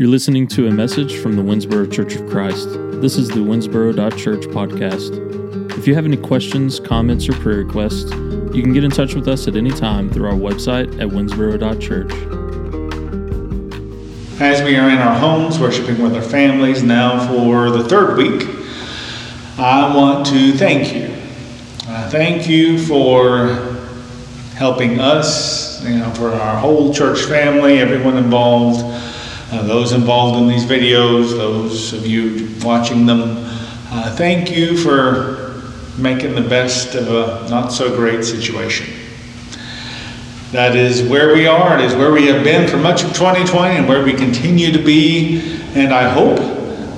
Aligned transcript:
You're 0.00 0.08
listening 0.08 0.46
to 0.46 0.66
a 0.66 0.70
message 0.70 1.18
from 1.18 1.36
the 1.36 1.42
Winnsboro 1.42 1.92
Church 1.92 2.14
of 2.14 2.26
Christ. 2.30 2.70
This 3.02 3.18
is 3.18 3.28
the 3.28 3.40
Winnsboro.church 3.40 4.44
podcast. 4.46 5.76
If 5.76 5.86
you 5.86 5.94
have 5.94 6.06
any 6.06 6.16
questions, 6.16 6.80
comments, 6.80 7.28
or 7.28 7.34
prayer 7.34 7.58
requests, 7.58 8.10
you 8.54 8.62
can 8.62 8.72
get 8.72 8.82
in 8.82 8.90
touch 8.90 9.14
with 9.14 9.28
us 9.28 9.46
at 9.46 9.56
any 9.56 9.70
time 9.70 10.08
through 10.08 10.28
our 10.28 10.32
website 10.32 10.90
at 10.98 11.06
winnsboro.church. 11.06 12.12
As 14.40 14.62
we 14.62 14.76
are 14.76 14.88
in 14.88 14.96
our 14.96 15.18
homes, 15.18 15.58
worshiping 15.58 16.02
with 16.02 16.14
our 16.14 16.22
families 16.22 16.82
now 16.82 17.28
for 17.28 17.68
the 17.68 17.84
third 17.86 18.16
week, 18.16 18.48
I 19.58 19.94
want 19.94 20.24
to 20.28 20.52
thank 20.52 20.94
you. 20.94 21.08
Thank 22.08 22.48
you 22.48 22.78
for 22.78 23.76
helping 24.54 24.98
us, 24.98 25.84
you 25.84 25.98
know, 25.98 26.10
for 26.12 26.30
our 26.30 26.58
whole 26.58 26.94
church 26.94 27.20
family, 27.20 27.80
everyone 27.80 28.16
involved, 28.16 28.80
uh, 29.52 29.62
those 29.64 29.92
involved 29.92 30.40
in 30.40 30.48
these 30.48 30.64
videos, 30.64 31.30
those 31.30 31.92
of 31.92 32.06
you 32.06 32.48
watching 32.62 33.04
them. 33.04 33.44
Uh, 33.92 34.14
thank 34.14 34.50
you 34.50 34.76
for 34.76 35.60
making 35.98 36.36
the 36.36 36.48
best 36.48 36.94
of 36.94 37.08
a 37.08 37.48
not 37.50 37.70
so 37.72 37.94
great 37.94 38.24
situation. 38.24 38.86
That 40.52 40.76
is 40.76 41.02
where 41.02 41.34
we 41.34 41.46
are. 41.46 41.78
It 41.78 41.84
is 41.84 41.94
where 41.94 42.12
we 42.12 42.26
have 42.26 42.44
been 42.44 42.68
for 42.68 42.76
much 42.76 43.02
of 43.02 43.12
2020 43.12 43.76
and 43.76 43.88
where 43.88 44.04
we 44.04 44.12
continue 44.12 44.72
to 44.72 44.82
be. 44.82 45.60
And 45.74 45.92
I 45.92 46.08
hope 46.08 46.38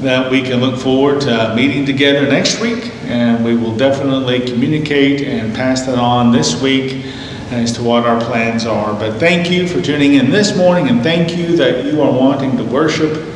that 0.03 0.31
we 0.31 0.43
can 0.43 0.61
look 0.61 0.81
forward 0.81 1.23
to 1.23 1.55
meeting 1.55 1.87
together 1.87 2.27
next 2.27 2.61
week. 2.61 2.91
And 3.05 3.45
we 3.45 3.57
will 3.57 3.77
definitely 3.77 4.41
communicate 4.41 5.23
and 5.23 5.55
pass 5.55 5.87
that 5.87 5.99
on 5.99 6.33
this 6.33 6.61
week 6.61 7.05
as 7.53 7.73
to 7.73 7.83
what 7.83 8.07
our 8.07 8.21
plans 8.21 8.67
are. 8.67 8.93
But 8.95 9.19
thank 9.19 9.51
you 9.51 9.69
for 9.69 9.81
tuning 9.81 10.15
in 10.15 10.31
this 10.31 10.57
morning 10.57 10.89
and 10.89 11.03
thank 11.03 11.37
you 11.37 11.57
that 11.57 11.85
you 11.85 12.03
are 12.03 12.13
wanting 12.13 12.57
to 12.57 12.65
worship 12.65 13.27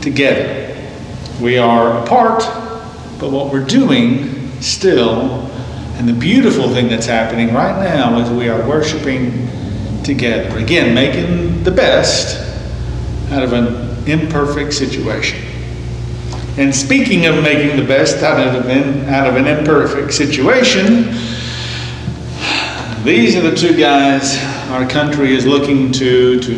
together. 0.00 0.76
We 1.40 1.58
are 1.58 2.02
apart, 2.02 2.40
but 3.18 3.30
what 3.30 3.52
we're 3.52 3.66
doing 3.66 4.50
still 4.60 5.50
and 6.00 6.08
the 6.08 6.14
beautiful 6.14 6.66
thing 6.70 6.88
that's 6.88 7.04
happening 7.04 7.52
right 7.52 7.78
now 7.84 8.18
is 8.20 8.30
we 8.30 8.48
are 8.48 8.66
worshiping 8.66 9.48
together. 10.02 10.56
Again, 10.56 10.94
making 10.94 11.62
the 11.62 11.70
best 11.70 12.38
out 13.30 13.42
of 13.42 13.52
an 13.52 14.08
imperfect 14.08 14.72
situation. 14.72 15.46
And 16.56 16.74
speaking 16.74 17.26
of 17.26 17.42
making 17.42 17.76
the 17.76 17.86
best 17.86 18.22
out 18.22 18.56
of 18.56 18.66
an, 18.66 19.10
out 19.10 19.26
of 19.26 19.36
an 19.36 19.46
imperfect 19.46 20.14
situation, 20.14 21.14
these 23.04 23.34
are 23.34 23.40
the 23.40 23.56
two 23.56 23.74
guys 23.76 24.36
our 24.68 24.86
country 24.86 25.34
is 25.34 25.46
looking 25.46 25.90
to 25.90 26.38
to 26.40 26.54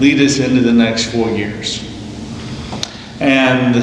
lead 0.00 0.20
us 0.20 0.38
into 0.38 0.62
the 0.62 0.72
next 0.72 1.12
four 1.12 1.28
years. 1.30 1.86
And 3.20 3.76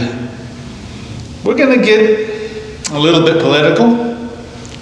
we're 1.46 1.56
going 1.56 1.80
to 1.80 1.86
get 1.86 2.92
a 2.92 3.00
little 3.00 3.24
bit 3.24 3.42
political. 3.42 4.18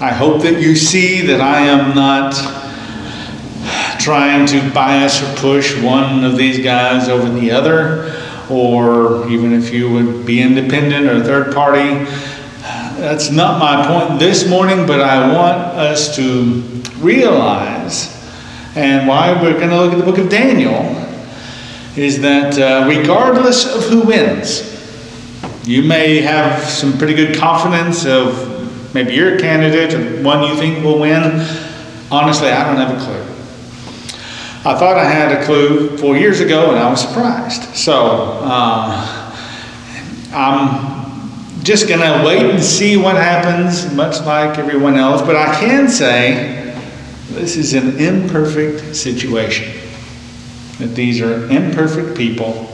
I 0.02 0.12
hope 0.12 0.42
that 0.44 0.62
you 0.62 0.76
see 0.76 1.22
that 1.28 1.42
I 1.42 1.60
am 1.60 1.94
not 1.94 2.34
trying 4.00 4.48
to 4.48 4.74
bias 4.74 5.22
or 5.22 5.36
push 5.36 5.80
one 5.82 6.24
of 6.24 6.38
these 6.38 6.64
guys 6.64 7.10
over 7.10 7.30
the 7.30 7.52
other, 7.52 8.16
or 8.50 9.30
even 9.30 9.52
if 9.52 9.74
you 9.74 9.92
would 9.92 10.26
be 10.26 10.42
independent 10.42 11.08
or 11.08 11.22
third 11.22 11.54
party. 11.54 12.06
That's 13.00 13.30
not 13.30 13.60
my 13.60 13.86
point 13.86 14.18
this 14.18 14.50
morning, 14.50 14.88
but 14.88 15.02
I 15.02 15.34
want 15.34 15.58
us 15.58 16.16
to 16.16 16.77
realize, 17.00 18.14
and 18.76 19.08
why 19.08 19.34
we're 19.42 19.54
going 19.54 19.70
to 19.70 19.78
look 19.78 19.94
at 19.94 19.98
the 19.98 20.06
book 20.06 20.18
of 20.18 20.30
Daniel, 20.30 20.96
is 21.96 22.22
that 22.22 22.58
uh, 22.58 22.88
regardless 22.88 23.76
of 23.76 23.84
who 23.86 24.02
wins, 24.02 24.74
you 25.66 25.82
may 25.84 26.22
have 26.22 26.64
some 26.64 26.98
pretty 26.98 27.14
good 27.14 27.36
confidence 27.38 28.06
of 28.06 28.58
Maybe 28.98 29.14
you're 29.14 29.36
a 29.36 29.40
candidate 29.40 29.94
and 29.94 30.26
one 30.26 30.44
you 30.44 30.56
think 30.56 30.84
will 30.84 31.00
win. 31.00 31.22
Honestly, 32.10 32.48
I 32.48 32.66
don't 32.66 32.78
have 32.78 33.00
a 33.00 33.06
clue. 33.06 33.22
I 34.70 34.76
thought 34.76 34.98
I 34.98 35.04
had 35.04 35.40
a 35.40 35.46
clue 35.46 35.96
four 35.98 36.18
years 36.18 36.40
ago 36.40 36.72
and 36.72 36.80
I 36.80 36.90
was 36.90 37.02
surprised. 37.02 37.76
So 37.76 38.40
uh, 38.42 39.36
I'm 40.34 41.64
just 41.64 41.88
going 41.88 42.00
to 42.00 42.26
wait 42.26 42.50
and 42.50 42.64
see 42.64 42.98
what 42.98 43.16
happens, 43.16 43.94
much 43.94 44.20
like 44.22 44.58
everyone 44.58 44.96
else. 44.96 45.22
But 45.22 45.36
I 45.36 45.60
can 45.60 45.90
say 45.90 46.67
this 47.38 47.58
is 47.58 47.74
an 47.74 47.98
imperfect 47.98 48.96
situation. 48.96 49.74
That 50.80 50.96
these 50.96 51.22
are 51.22 51.50
imperfect 51.50 52.18
people 52.18 52.68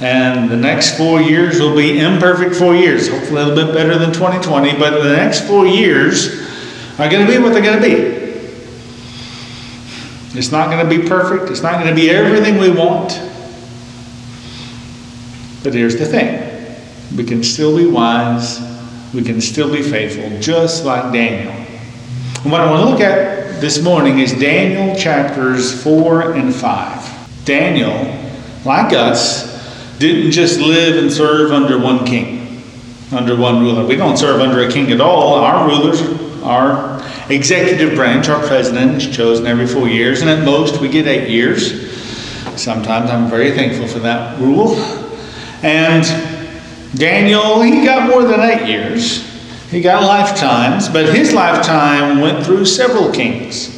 and 0.00 0.50
the 0.50 0.56
next 0.56 0.98
four 0.98 1.22
years 1.22 1.58
will 1.58 1.74
be 1.74 2.00
imperfect 2.00 2.54
four 2.54 2.74
years, 2.74 3.08
hopefully 3.08 3.40
a 3.40 3.46
little 3.46 3.66
bit 3.66 3.74
better 3.74 3.98
than 3.98 4.12
2020, 4.12 4.78
but 4.78 5.02
the 5.02 5.16
next 5.16 5.46
four 5.46 5.66
years 5.66 6.46
are 6.98 7.08
going 7.08 7.26
to 7.26 7.32
be 7.32 7.38
what 7.38 7.54
they're 7.54 7.62
going 7.62 7.80
to 7.80 7.88
be. 7.88 8.16
It's 10.38 10.52
not 10.52 10.68
going 10.68 10.86
to 10.86 10.98
be 10.98 11.08
perfect, 11.08 11.50
it's 11.50 11.62
not 11.62 11.82
going 11.82 11.88
to 11.88 11.94
be 11.94 12.10
everything 12.10 12.58
we 12.58 12.70
want. 12.70 13.18
But 15.64 15.72
here's 15.72 15.96
the 15.96 16.04
thing 16.04 16.42
we 17.16 17.24
can 17.24 17.42
still 17.42 17.74
be 17.74 17.86
wise, 17.86 18.60
we 19.14 19.22
can 19.22 19.40
still 19.40 19.72
be 19.72 19.80
faithful, 19.80 20.38
just 20.40 20.84
like 20.84 21.10
Daniel. 21.10 21.52
And 22.42 22.52
what 22.52 22.60
I 22.60 22.70
want 22.70 22.84
to 22.84 22.90
look 22.90 23.00
at 23.00 23.35
this 23.60 23.82
morning 23.82 24.18
is 24.18 24.32
Daniel 24.32 24.94
chapters 24.96 25.82
4 25.82 26.32
and 26.32 26.54
5. 26.54 27.44
Daniel, 27.44 27.94
like 28.64 28.92
us, 28.92 29.98
didn't 29.98 30.32
just 30.32 30.60
live 30.60 31.02
and 31.02 31.10
serve 31.10 31.52
under 31.52 31.78
one 31.78 32.04
king, 32.04 32.62
under 33.12 33.34
one 33.34 33.60
ruler. 33.60 33.86
We 33.86 33.96
don't 33.96 34.18
serve 34.18 34.40
under 34.40 34.62
a 34.62 34.70
king 34.70 34.92
at 34.92 35.00
all. 35.00 35.34
Our 35.34 35.66
rulers, 35.68 36.02
our 36.42 37.02
executive 37.30 37.94
branch, 37.94 38.28
our 38.28 38.46
president 38.46 39.02
is 39.02 39.16
chosen 39.16 39.46
every 39.46 39.66
four 39.66 39.88
years, 39.88 40.20
and 40.20 40.28
at 40.28 40.44
most 40.44 40.80
we 40.80 40.88
get 40.88 41.06
eight 41.06 41.30
years. 41.30 41.90
Sometimes 42.60 43.10
I'm 43.10 43.30
very 43.30 43.52
thankful 43.52 43.88
for 43.88 44.00
that 44.00 44.38
rule. 44.38 44.76
And 45.62 46.04
Daniel, 46.94 47.62
he 47.62 47.84
got 47.84 48.08
more 48.08 48.22
than 48.22 48.40
eight 48.40 48.68
years. 48.68 49.35
He 49.70 49.80
got 49.80 50.02
lifetimes, 50.02 50.88
but 50.88 51.12
his 51.14 51.32
lifetime 51.32 52.20
went 52.20 52.44
through 52.44 52.66
several 52.66 53.10
kings. 53.12 53.72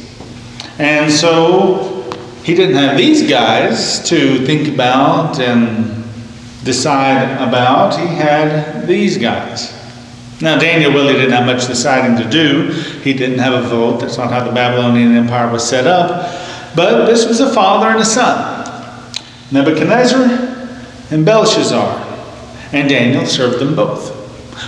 And 0.77 1.11
so 1.11 2.09
he 2.43 2.55
didn't 2.55 2.75
have 2.75 2.95
these 2.95 3.29
guys 3.29 4.07
to 4.09 4.45
think 4.45 4.73
about 4.73 5.39
and 5.39 6.03
decide 6.63 7.35
about, 7.47 7.99
he 7.99 8.05
had 8.05 8.87
these 8.87 9.17
guys. 9.17 9.75
Now, 10.41 10.57
Daniel 10.57 10.91
really 10.91 11.13
didn't 11.13 11.31
have 11.31 11.45
much 11.45 11.67
deciding 11.67 12.17
to 12.23 12.29
do. 12.29 12.71
He 13.01 13.13
didn't 13.13 13.39
have 13.39 13.53
a 13.53 13.67
vote. 13.67 13.99
That's 13.99 14.17
not 14.17 14.31
how 14.31 14.43
the 14.43 14.51
Babylonian 14.51 15.15
Empire 15.15 15.51
was 15.51 15.67
set 15.67 15.85
up. 15.85 16.33
But 16.75 17.07
this 17.07 17.27
was 17.27 17.39
a 17.39 17.51
father 17.53 17.87
and 17.87 17.99
a 17.99 18.05
son 18.05 18.55
Nebuchadnezzar 19.51 20.23
and 21.11 21.25
Belshazzar. 21.25 22.05
And 22.71 22.87
Daniel 22.87 23.25
served 23.25 23.59
them 23.59 23.75
both. 23.75 24.18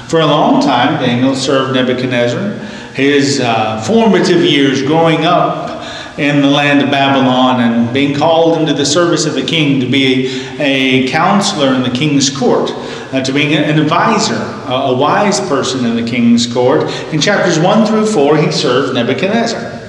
For 0.07 0.19
a 0.19 0.25
long 0.25 0.61
time, 0.61 1.01
Daniel 1.01 1.35
served 1.35 1.73
Nebuchadnezzar. 1.73 2.53
His 2.93 3.39
uh, 3.39 3.81
formative 3.81 4.43
years 4.43 4.81
growing 4.81 5.25
up 5.25 5.71
in 6.17 6.41
the 6.41 6.47
land 6.47 6.81
of 6.81 6.91
Babylon 6.91 7.61
and 7.61 7.93
being 7.93 8.15
called 8.15 8.57
into 8.57 8.73
the 8.73 8.85
service 8.85 9.25
of 9.25 9.33
the 9.33 9.43
king 9.43 9.79
to 9.79 9.89
be 9.89 10.45
a 10.59 11.07
counselor 11.07 11.73
in 11.73 11.83
the 11.83 11.89
king's 11.89 12.29
court, 12.29 12.69
uh, 13.13 13.23
to 13.23 13.31
being 13.31 13.53
an 13.53 13.79
advisor, 13.79 14.35
a, 14.35 14.91
a 14.91 14.97
wise 14.97 15.39
person 15.41 15.85
in 15.85 15.95
the 15.95 16.09
king's 16.09 16.51
court. 16.51 16.83
In 17.13 17.21
chapters 17.21 17.59
1 17.59 17.85
through 17.85 18.07
4, 18.07 18.37
he 18.37 18.51
served 18.51 18.93
Nebuchadnezzar. 18.93 19.79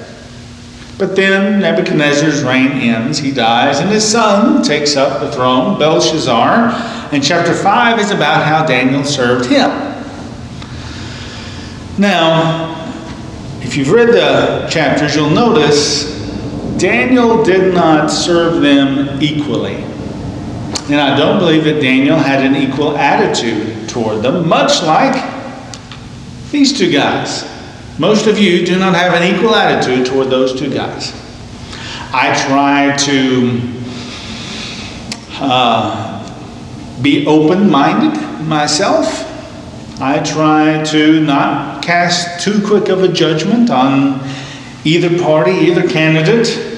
But 0.99 1.17
then 1.17 1.61
Nebuchadnezzar's 1.61 2.45
reign 2.45 2.71
ends, 2.73 3.19
he 3.19 3.33
dies, 3.33 3.81
and 3.81 3.91
his 3.91 4.09
son 4.09 4.63
takes 4.63 4.95
up 4.95 5.21
the 5.21 5.33
throne, 5.33 5.79
Belshazzar. 5.79 6.71
And 7.13 7.23
chapter 7.23 7.55
5 7.55 7.99
is 7.99 8.11
about 8.13 8.47
how 8.47 8.65
Daniel 8.65 9.05
served 9.05 9.51
him. 9.51 9.92
Now, 11.99 12.79
if 13.61 13.77
you've 13.77 13.91
read 13.91 14.09
the 14.09 14.67
chapters, 14.71 15.15
you'll 15.15 15.31
notice 15.31 16.13
Daniel 16.79 17.45
did 17.45 17.75
not 17.75 18.09
serve 18.11 18.63
them 18.63 19.23
equally. 19.23 19.77
And 20.91 21.01
I 21.01 21.17
don't 21.17 21.39
believe 21.39 21.65
that 21.65 21.81
Daniel 21.81 22.17
had 22.17 22.45
an 22.45 22.57
equal 22.57 22.97
attitude 22.97 23.89
toward 23.89 24.23
them, 24.23 24.49
much 24.49 24.83
like 24.83 25.15
these 26.51 26.77
two 26.77 26.91
guys. 26.91 27.49
Most 27.99 28.27
of 28.27 28.39
you 28.39 28.67
do 28.67 28.79
not 28.79 28.95
have 28.95 29.15
an 29.15 29.35
equal 29.35 29.55
attitude 29.55 30.07
toward 30.07 30.29
those 30.29 30.59
two 30.59 30.73
guys. 30.73 31.13
I 32.15 32.35
try 32.47 32.97
to 32.97 33.61
uh, 35.41 37.01
be 37.01 37.27
open 37.27 37.71
minded 37.71 38.19
myself. 38.47 39.29
I 40.01 40.19
try 40.19 40.83
to 40.85 41.21
not 41.21 41.72
cast 41.83 42.41
too 42.45 42.65
quick 42.67 42.89
of 42.89 43.03
a 43.03 43.09
judgment 43.09 43.71
on 43.71 44.21
either 44.85 45.23
party, 45.23 45.53
either 45.53 45.89
candidate. 45.89 46.71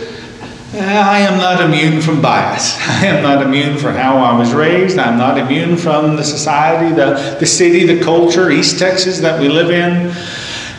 I 0.75 1.21
am 1.21 1.39
not 1.39 1.61
immune 1.61 2.01
from 2.01 2.21
bias. 2.21 2.77
I 2.89 3.06
am 3.06 3.23
not 3.23 3.43
immune 3.43 3.79
from 3.79 3.95
how 3.95 4.17
I 4.17 4.37
was 4.37 4.53
raised. 4.53 4.99
I'm 4.99 5.19
not 5.19 5.39
immune 5.39 5.77
from 5.77 6.17
the 6.17 6.25
society, 6.25 6.95
the, 6.95 7.37
the 7.39 7.47
city, 7.47 7.87
the 7.87 8.03
culture, 8.03 8.51
East 8.51 8.79
Texas 8.79 9.21
that 9.21 9.41
we 9.41 9.49
live 9.49 9.71
in. 9.71 10.12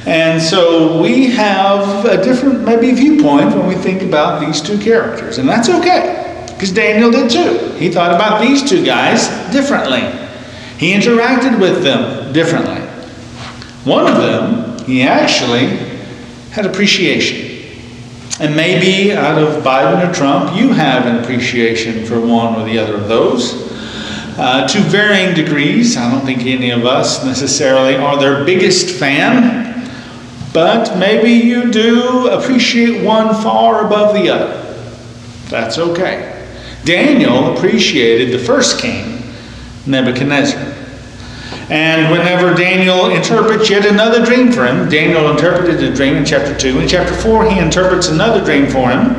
And 0.08 0.40
so 0.42 1.02
we 1.02 1.32
have 1.32 2.06
a 2.06 2.24
different, 2.24 2.62
maybe, 2.62 2.92
viewpoint 2.92 3.56
when 3.56 3.68
we 3.68 3.76
think 3.76 4.04
about 4.04 4.40
these 4.40 4.62
two 4.62 4.78
characters. 4.78 5.40
And 5.40 5.50
that's 5.50 5.68
okay, 5.68 6.44
because 6.48 6.72
Daniel 6.72 7.10
did 7.10 7.32
too. 7.32 7.70
He 7.78 7.90
thought 7.90 8.14
about 8.14 8.40
these 8.40 8.68
two 8.68 8.86
guys 8.86 9.28
differently, 9.52 10.02
he 10.78 10.94
interacted 10.94 11.60
with 11.60 11.84
them 11.84 12.32
differently. 12.34 12.85
One 13.86 14.08
of 14.08 14.18
them, 14.18 14.84
he 14.86 15.04
actually 15.04 15.68
had 16.52 16.66
appreciation. 16.66 17.46
And 18.40 18.56
maybe 18.56 19.14
out 19.14 19.42
of 19.42 19.64
Biden 19.64 20.10
or 20.10 20.14
Trump, 20.14 20.58
you 20.58 20.74
have 20.74 21.06
an 21.06 21.24
appreciation 21.24 22.06
for 22.06 22.20
one 22.20 22.56
or 22.56 22.66
the 22.66 22.78
other 22.78 22.96
of 22.96 23.08
those. 23.08 23.74
Uh, 24.38 24.68
to 24.68 24.80
varying 24.80 25.34
degrees. 25.34 25.96
I 25.96 26.12
don't 26.12 26.26
think 26.26 26.42
any 26.42 26.72
of 26.72 26.86
us 26.86 27.24
necessarily 27.24 27.96
are 27.96 28.20
their 28.20 28.44
biggest 28.44 29.00
fan, 29.00 29.90
but 30.52 30.98
maybe 30.98 31.30
you 31.32 31.72
do 31.72 32.28
appreciate 32.28 33.02
one 33.02 33.34
far 33.42 33.86
above 33.86 34.14
the 34.14 34.30
other. 34.30 34.62
That's 35.48 35.78
okay. 35.78 36.46
Daniel 36.84 37.56
appreciated 37.56 38.38
the 38.38 38.44
first 38.44 38.82
king, 38.82 39.24
Nebuchadnezzar. 39.86 40.75
And 41.70 42.12
whenever 42.12 42.54
Daniel 42.54 43.10
interprets 43.10 43.70
yet 43.72 43.86
another 43.86 44.24
dream 44.24 44.52
for 44.52 44.66
him, 44.66 44.88
Daniel 44.88 45.32
interpreted 45.32 45.84
a 45.84 45.96
dream 45.96 46.16
in 46.16 46.24
chapter 46.24 46.56
2. 46.56 46.80
In 46.80 46.88
chapter 46.88 47.14
4, 47.16 47.50
he 47.50 47.60
interprets 47.60 48.08
another 48.08 48.44
dream 48.46 48.68
for 48.68 48.92
him. 48.92 49.16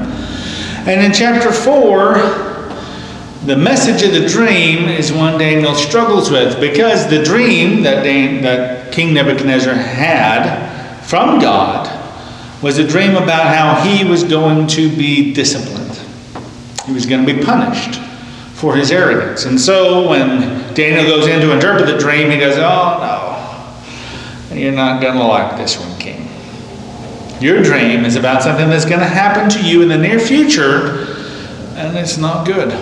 And 0.86 1.04
in 1.04 1.12
chapter 1.12 1.50
4, 1.50 3.46
the 3.46 3.56
message 3.56 4.02
of 4.04 4.12
the 4.12 4.28
dream 4.28 4.88
is 4.88 5.12
one 5.12 5.38
Daniel 5.38 5.74
struggles 5.74 6.30
with 6.30 6.60
because 6.60 7.10
the 7.10 7.22
dream 7.24 7.82
that, 7.82 8.04
Dan, 8.04 8.42
that 8.42 8.92
King 8.92 9.14
Nebuchadnezzar 9.14 9.74
had 9.74 11.00
from 11.02 11.40
God 11.40 11.92
was 12.62 12.78
a 12.78 12.86
dream 12.86 13.16
about 13.16 13.54
how 13.54 13.82
he 13.88 14.08
was 14.08 14.22
going 14.22 14.68
to 14.68 14.88
be 14.96 15.34
disciplined, 15.34 16.00
he 16.86 16.92
was 16.92 17.06
going 17.06 17.26
to 17.26 17.34
be 17.34 17.42
punished 17.42 18.00
for 18.56 18.74
his 18.74 18.90
arrogance. 18.90 19.44
And 19.44 19.60
so 19.60 20.08
when 20.08 20.74
Daniel 20.74 21.04
goes 21.04 21.26
in 21.26 21.42
to 21.42 21.52
interpret 21.52 21.86
the 21.86 21.98
dream, 21.98 22.30
he 22.30 22.38
goes, 22.38 22.56
Oh, 22.56 22.98
no, 24.50 24.56
you're 24.56 24.72
not 24.72 25.02
going 25.02 25.14
to 25.14 25.22
like 25.22 25.58
this 25.58 25.78
one, 25.78 25.96
King. 25.98 26.26
Your 27.38 27.62
dream 27.62 28.06
is 28.06 28.16
about 28.16 28.42
something 28.42 28.70
that's 28.70 28.86
going 28.86 29.00
to 29.00 29.06
happen 29.06 29.50
to 29.50 29.62
you 29.62 29.82
in 29.82 29.88
the 29.88 29.98
near 29.98 30.18
future, 30.18 31.04
and 31.76 31.98
it's 31.98 32.16
not 32.16 32.46
good. 32.46 32.72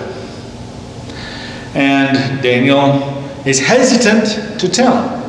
And 1.74 2.40
Daniel 2.40 3.20
is 3.44 3.58
hesitant 3.58 4.60
to 4.60 4.68
tell 4.68 5.08
him. 5.08 5.24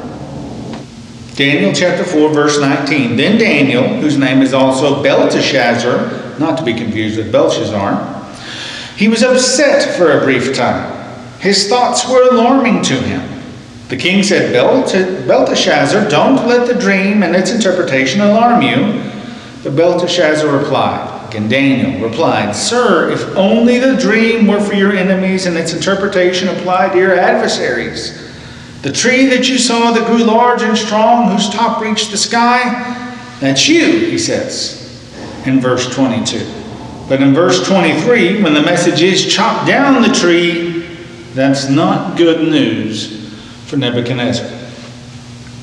Daniel 1.33 1.73
chapter 1.73 2.03
4, 2.03 2.33
verse 2.33 2.59
19. 2.59 3.17
Then 3.17 3.39
Daniel, 3.39 3.83
whose 3.99 4.15
name 4.15 4.43
is 4.43 4.53
also 4.53 5.01
Belteshazzar, 5.01 6.37
not 6.37 6.55
to 6.59 6.63
be 6.63 6.75
confused 6.75 7.17
with 7.17 7.31
Belshazzar, 7.31 8.15
he 8.95 9.07
was 9.07 9.23
upset 9.23 9.97
for 9.97 10.11
a 10.11 10.23
brief 10.23 10.55
time. 10.55 10.91
His 11.39 11.67
thoughts 11.67 12.09
were 12.09 12.29
alarming 12.29 12.81
to 12.83 12.95
him. 12.95 13.35
The 13.89 13.97
king 13.97 14.23
said, 14.23 14.51
Belteshazzar, 14.51 16.09
don't 16.09 16.47
let 16.47 16.67
the 16.67 16.79
dream 16.79 17.21
and 17.21 17.35
its 17.35 17.51
interpretation 17.51 18.21
alarm 18.21 18.61
you. 18.61 19.11
But 19.63 19.75
Belteshazzar 19.75 20.49
replied, 20.49 21.35
and 21.35 21.49
Daniel 21.49 22.01
replied, 22.01 22.55
Sir, 22.55 23.11
if 23.11 23.23
only 23.35 23.77
the 23.77 23.97
dream 23.97 24.47
were 24.47 24.61
for 24.61 24.73
your 24.73 24.93
enemies 24.93 25.45
and 25.45 25.57
its 25.57 25.73
interpretation 25.73 26.47
applied 26.47 26.93
to 26.93 26.97
your 26.97 27.13
adversaries. 27.13 28.21
The 28.81 28.91
tree 28.91 29.25
that 29.27 29.49
you 29.49 29.57
saw 29.57 29.91
that 29.91 30.07
grew 30.07 30.23
large 30.23 30.61
and 30.61 30.77
strong, 30.77 31.31
whose 31.31 31.49
top 31.49 31.81
reached 31.81 32.11
the 32.11 32.17
sky, 32.17 32.63
that's 33.39 33.67
you, 33.67 33.85
he 33.85 34.17
says 34.17 34.81
in 35.45 35.59
verse 35.59 35.93
22. 35.93 36.64
But 37.07 37.21
in 37.21 37.33
verse 37.33 37.67
23, 37.67 38.41
when 38.41 38.53
the 38.53 38.61
message 38.61 39.01
is 39.01 39.31
chop 39.31 39.67
down 39.67 40.01
the 40.01 40.13
tree, 40.13 40.81
that's 41.33 41.69
not 41.69 42.17
good 42.17 42.49
news 42.49 43.29
for 43.65 43.77
Nebuchadnezzar. 43.77 44.49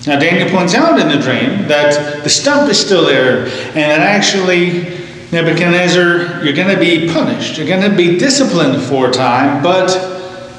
Now, 0.06 0.18
Daniel 0.18 0.50
points 0.50 0.74
out 0.74 0.98
in 0.98 1.08
the 1.08 1.22
dream 1.22 1.68
that 1.68 2.24
the 2.24 2.30
stump 2.30 2.70
is 2.70 2.78
still 2.78 3.06
there, 3.06 3.46
and 3.46 3.76
that 3.76 4.00
actually, 4.00 4.98
Nebuchadnezzar, 5.30 6.44
you're 6.44 6.54
going 6.54 6.74
to 6.74 6.78
be 6.78 7.12
punished. 7.12 7.56
You're 7.56 7.68
going 7.68 7.88
to 7.88 7.96
be 7.96 8.18
disciplined 8.18 8.82
for 8.82 9.08
a 9.08 9.12
time, 9.12 9.62
but 9.62 9.90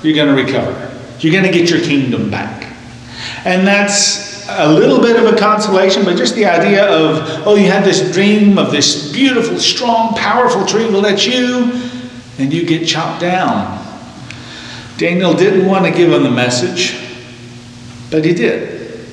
you're 0.02 0.16
going 0.16 0.36
to 0.36 0.44
recover. 0.44 0.92
You're 1.20 1.34
going 1.34 1.46
to 1.46 1.52
get 1.52 1.70
your 1.70 1.82
kingdom 1.82 2.32
back. 2.32 2.74
And 3.46 3.68
that's 3.68 4.33
a 4.50 4.72
little 4.72 5.00
bit 5.00 5.16
of 5.16 5.34
a 5.34 5.38
consolation, 5.38 6.04
but 6.04 6.18
just 6.18 6.36
the 6.36 6.46
idea 6.46 6.86
of, 6.86 7.48
oh, 7.48 7.56
you 7.56 7.70
had 7.70 7.84
this 7.84 8.12
dream 8.14 8.58
of 8.58 8.72
this 8.72 9.12
beautiful, 9.12 9.58
strong, 9.60 10.14
powerful 10.16 10.66
tree. 10.66 10.86
Well, 10.90 11.02
that's 11.02 11.26
you, 11.26 11.72
and 12.38 12.54
you 12.54 12.66
get 12.66 12.88
chopped 12.88 13.22
down. 13.22 13.80
Daniel 14.98 15.34
didn't 15.34 15.66
want 15.68 15.86
to 15.86 15.92
give 15.92 16.12
him 16.12 16.24
the 16.24 16.32
message, 16.32 17.00
but 18.12 18.24
he 18.24 18.34
did. 18.34 19.06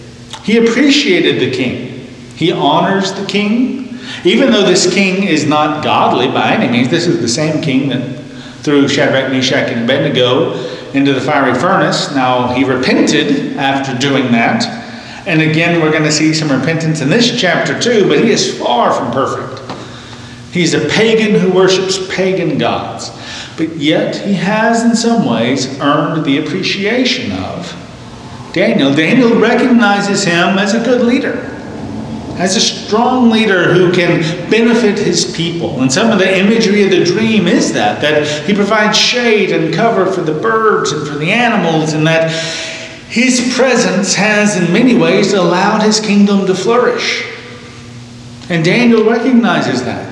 He 0.43 0.59
appreciated 0.59 1.41
the 1.41 1.51
king, 1.57 2.07
he 2.37 2.53
honors 2.53 3.13
the 3.13 3.27
king. 3.27 3.79
Even 4.25 4.51
though 4.51 4.65
this 4.65 4.93
king 4.93 5.25
is 5.25 5.47
not 5.47 5.85
godly 5.85 6.27
by 6.29 6.53
any 6.55 6.69
means, 6.71 6.89
this 6.89 7.07
is 7.07 7.21
the 7.21 7.29
same 7.29 7.63
king 7.63 7.91
that 7.91 8.19
threw 8.63 8.89
Shadrach, 8.89 9.31
Meshach, 9.31 9.71
and 9.71 9.85
Abednego 9.85 10.55
into 10.93 11.13
the 11.13 11.21
fiery 11.21 11.55
furnace. 11.55 12.13
Now, 12.15 12.49
he 12.49 12.65
repented 12.65 13.57
after 13.57 13.97
doing 13.99 14.33
that. 14.33 14.80
And 15.31 15.43
again, 15.43 15.81
we're 15.81 15.93
going 15.93 16.03
to 16.03 16.11
see 16.11 16.35
some 16.35 16.51
repentance 16.51 17.03
in 17.03 17.09
this 17.09 17.41
chapter 17.41 17.79
too, 17.79 18.09
but 18.09 18.19
he 18.19 18.33
is 18.33 18.59
far 18.59 18.93
from 18.93 19.13
perfect. 19.13 19.63
He's 20.53 20.75
a 20.75 20.89
pagan 20.89 21.39
who 21.39 21.53
worships 21.53 22.05
pagan 22.13 22.59
gods. 22.59 23.13
But 23.57 23.77
yet, 23.77 24.17
he 24.17 24.35
has 24.35 24.83
in 24.83 24.97
some 24.97 25.25
ways 25.25 25.79
earned 25.79 26.25
the 26.25 26.39
appreciation 26.39 27.31
of 27.31 27.73
Daniel. 28.53 28.93
Daniel 28.93 29.39
recognizes 29.39 30.25
him 30.25 30.59
as 30.59 30.75
a 30.75 30.83
good 30.83 31.03
leader, 31.03 31.35
as 32.37 32.57
a 32.57 32.61
strong 32.61 33.31
leader 33.31 33.73
who 33.73 33.93
can 33.93 34.23
benefit 34.51 34.99
his 34.99 35.33
people. 35.37 35.81
And 35.81 35.93
some 35.93 36.11
of 36.11 36.19
the 36.19 36.39
imagery 36.39 36.83
of 36.83 36.91
the 36.91 37.05
dream 37.05 37.47
is 37.47 37.73
that, 37.75 38.01
that 38.03 38.27
he 38.49 38.53
provides 38.53 38.99
shade 38.99 39.53
and 39.53 39.73
cover 39.73 40.11
for 40.11 40.23
the 40.23 40.35
birds 40.35 40.91
and 40.91 41.07
for 41.07 41.15
the 41.15 41.31
animals, 41.31 41.93
and 41.93 42.05
that 42.09 42.33
his 43.11 43.53
presence 43.57 44.15
has, 44.15 44.57
in 44.57 44.73
many 44.73 44.97
ways, 44.97 45.33
allowed 45.33 45.83
his 45.83 45.99
kingdom 45.99 46.47
to 46.47 46.55
flourish. 46.55 47.27
And 48.49 48.65
Daniel 48.65 49.03
recognizes 49.05 49.85
that. 49.85 50.09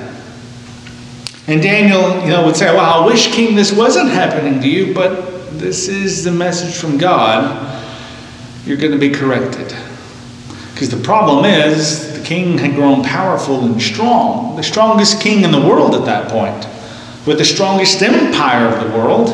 And 1.47 1.61
Daniel, 1.61 2.21
you 2.21 2.27
know, 2.27 2.45
would 2.45 2.57
say, 2.57 2.75
Well, 2.75 3.03
I 3.03 3.05
wish, 3.05 3.33
King, 3.33 3.55
this 3.55 3.71
wasn't 3.71 4.09
happening 4.09 4.61
to 4.61 4.69
you, 4.69 4.93
but 4.93 5.57
this 5.57 5.87
is 5.87 6.25
the 6.25 6.31
message 6.31 6.75
from 6.75 6.97
God. 6.97 7.81
You're 8.65 8.77
going 8.77 8.91
to 8.91 8.99
be 8.99 9.11
corrected. 9.11 9.73
Because 10.73 10.89
the 10.89 11.01
problem 11.01 11.45
is, 11.45 12.19
the 12.19 12.25
king 12.25 12.57
had 12.57 12.75
grown 12.75 13.01
powerful 13.01 13.63
and 13.63 13.81
strong, 13.81 14.57
the 14.57 14.63
strongest 14.63 15.21
king 15.21 15.45
in 15.45 15.53
the 15.53 15.61
world 15.61 15.95
at 15.95 16.03
that 16.03 16.29
point, 16.29 16.67
with 17.25 17.37
the 17.37 17.45
strongest 17.45 18.01
empire 18.01 18.67
of 18.67 18.83
the 18.83 18.97
world, 18.97 19.29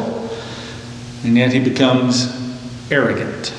and 1.23 1.35
yet 1.35 1.51
he 1.51 1.59
becomes 1.59 2.44
arrogant. 2.91 3.53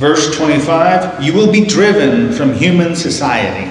Verse 0.00 0.34
25 0.36 1.22
You 1.22 1.34
will 1.34 1.52
be 1.52 1.64
driven 1.66 2.32
from 2.32 2.54
human 2.54 2.96
society, 2.96 3.70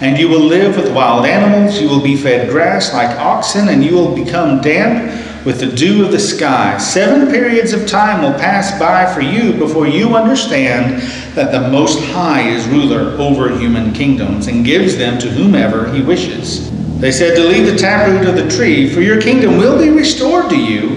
and 0.00 0.18
you 0.18 0.28
will 0.28 0.40
live 0.40 0.76
with 0.76 0.94
wild 0.94 1.26
animals. 1.26 1.80
You 1.80 1.88
will 1.88 2.02
be 2.02 2.16
fed 2.16 2.48
grass 2.50 2.92
like 2.92 3.18
oxen, 3.18 3.68
and 3.68 3.84
you 3.84 3.94
will 3.94 4.14
become 4.14 4.60
damp 4.60 5.44
with 5.44 5.60
the 5.60 5.66
dew 5.66 6.04
of 6.04 6.12
the 6.12 6.18
sky. 6.18 6.78
Seven 6.78 7.28
periods 7.28 7.72
of 7.72 7.86
time 7.86 8.22
will 8.22 8.38
pass 8.38 8.78
by 8.78 9.12
for 9.12 9.20
you 9.20 9.52
before 9.52 9.86
you 9.86 10.14
understand 10.14 11.02
that 11.34 11.52
the 11.52 11.68
Most 11.68 12.02
High 12.12 12.48
is 12.48 12.66
ruler 12.68 13.16
over 13.20 13.54
human 13.58 13.92
kingdoms 13.92 14.46
and 14.46 14.64
gives 14.64 14.96
them 14.96 15.18
to 15.18 15.28
whomever 15.28 15.92
he 15.92 16.00
wishes. 16.00 16.70
They 17.00 17.12
said 17.12 17.34
to 17.34 17.44
leave 17.44 17.66
the 17.66 17.76
taproot 17.76 18.26
of 18.26 18.36
the 18.36 18.48
tree, 18.48 18.88
for 18.88 19.00
your 19.02 19.20
kingdom 19.20 19.58
will 19.58 19.78
be 19.78 19.90
restored 19.90 20.48
to 20.48 20.58
you 20.58 20.90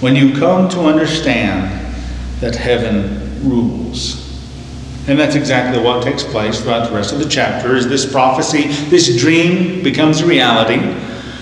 when 0.00 0.14
you 0.14 0.36
come 0.36 0.68
to 0.70 0.80
understand 0.80 1.83
that 2.40 2.54
heaven 2.54 3.48
rules. 3.48 4.24
And 5.06 5.18
that's 5.18 5.34
exactly 5.34 5.82
what 5.82 6.02
takes 6.02 6.22
place 6.22 6.60
throughout 6.60 6.88
the 6.88 6.94
rest 6.94 7.12
of 7.12 7.18
the 7.18 7.28
chapter 7.28 7.76
is 7.76 7.88
this 7.88 8.10
prophecy, 8.10 8.68
this 8.88 9.20
dream 9.20 9.82
becomes 9.82 10.20
a 10.20 10.26
reality. 10.26 10.78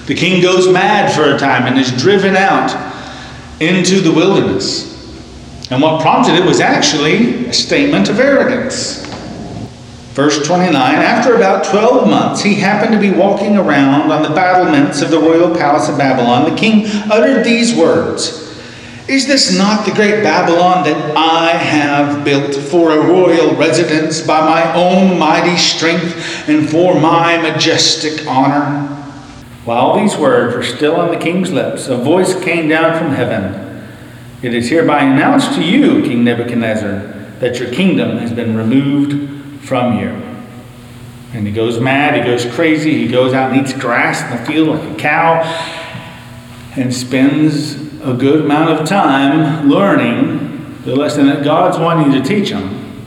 The 0.07 0.15
king 0.15 0.43
goes 0.43 0.69
mad 0.69 1.15
for 1.15 1.35
a 1.35 1.39
time 1.39 1.67
and 1.67 1.79
is 1.79 1.93
driven 1.93 2.35
out 2.35 2.73
into 3.61 4.01
the 4.01 4.13
wilderness. 4.13 4.91
And 5.71 5.81
what 5.81 6.03
prompted 6.03 6.35
it 6.35 6.45
was 6.45 6.61
actually 6.61 7.47
a 7.47 7.53
statement 7.53 8.09
of 8.09 8.19
arrogance. 8.19 9.07
Verse 10.15 10.45
29 10.45 10.75
After 10.75 11.37
about 11.37 11.65
12 11.65 12.11
months, 12.11 12.43
he 12.43 12.55
happened 12.55 12.93
to 12.93 13.01
be 13.01 13.17
walking 13.17 13.57
around 13.57 14.11
on 14.11 14.23
the 14.23 14.29
battlements 14.31 15.01
of 15.03 15.11
the 15.11 15.19
royal 15.19 15.55
palace 15.55 15.89
of 15.89 15.97
Babylon. 15.97 16.51
The 16.51 16.61
king 16.61 16.85
uttered 17.11 17.45
these 17.45 17.75
words 17.75 18.52
Is 19.09 19.27
this 19.27 19.57
not 19.57 19.85
the 19.85 19.93
great 19.93 20.23
Babylon 20.23 20.85
that 20.85 21.17
I 21.17 21.51
have 21.51 22.25
built 22.25 22.55
for 22.55 22.93
a 22.93 23.05
royal 23.05 23.55
residence 23.57 24.21
by 24.21 24.41
my 24.41 24.75
own 24.75 25.19
mighty 25.19 25.57
strength 25.57 26.49
and 26.49 26.71
for 26.71 26.99
my 27.01 27.37
majestic 27.39 28.27
honor? 28.29 28.87
While 29.65 29.99
these 29.99 30.17
words 30.17 30.55
were 30.55 30.63
still 30.63 30.97
on 30.97 31.11
the 31.11 31.19
king's 31.19 31.51
lips, 31.51 31.89
a 31.89 31.97
voice 31.97 32.41
came 32.43 32.69
down 32.69 32.97
from 32.97 33.13
heaven. 33.13 33.87
It 34.41 34.55
is 34.55 34.71
hereby 34.71 35.03
announced 35.03 35.55
to 35.55 35.65
you, 35.65 36.03
King 36.03 36.23
Nebuchadnezzar, 36.25 37.01
that 37.41 37.59
your 37.59 37.73
kingdom 37.73 38.19
has 38.19 38.33
been 38.33 38.57
removed 38.57 39.65
from 39.65 39.99
you. 39.99 40.11
And 41.33 41.47
he 41.47 41.53
goes 41.53 41.81
mad, 41.81 42.15
he 42.15 42.23
goes 42.23 42.45
crazy, 42.55 43.05
he 43.05 43.09
goes 43.09 43.33
out 43.33 43.53
and 43.53 43.61
eats 43.61 43.73
grass 43.73 44.23
in 44.23 44.37
the 44.37 44.47
field 44.47 44.69
like 44.69 44.91
a 44.91 44.95
cow, 44.95 45.43
and 46.77 46.95
spends 46.95 47.82
a 48.03 48.15
good 48.15 48.45
amount 48.45 48.71
of 48.71 48.87
time 48.87 49.69
learning 49.69 50.83
the 50.83 50.97
lesson 50.97 51.27
that 51.27 51.45
God's 51.45 51.79
wanting 51.79 52.13
to 52.13 52.29
teach 52.29 52.51
him. 52.51 53.07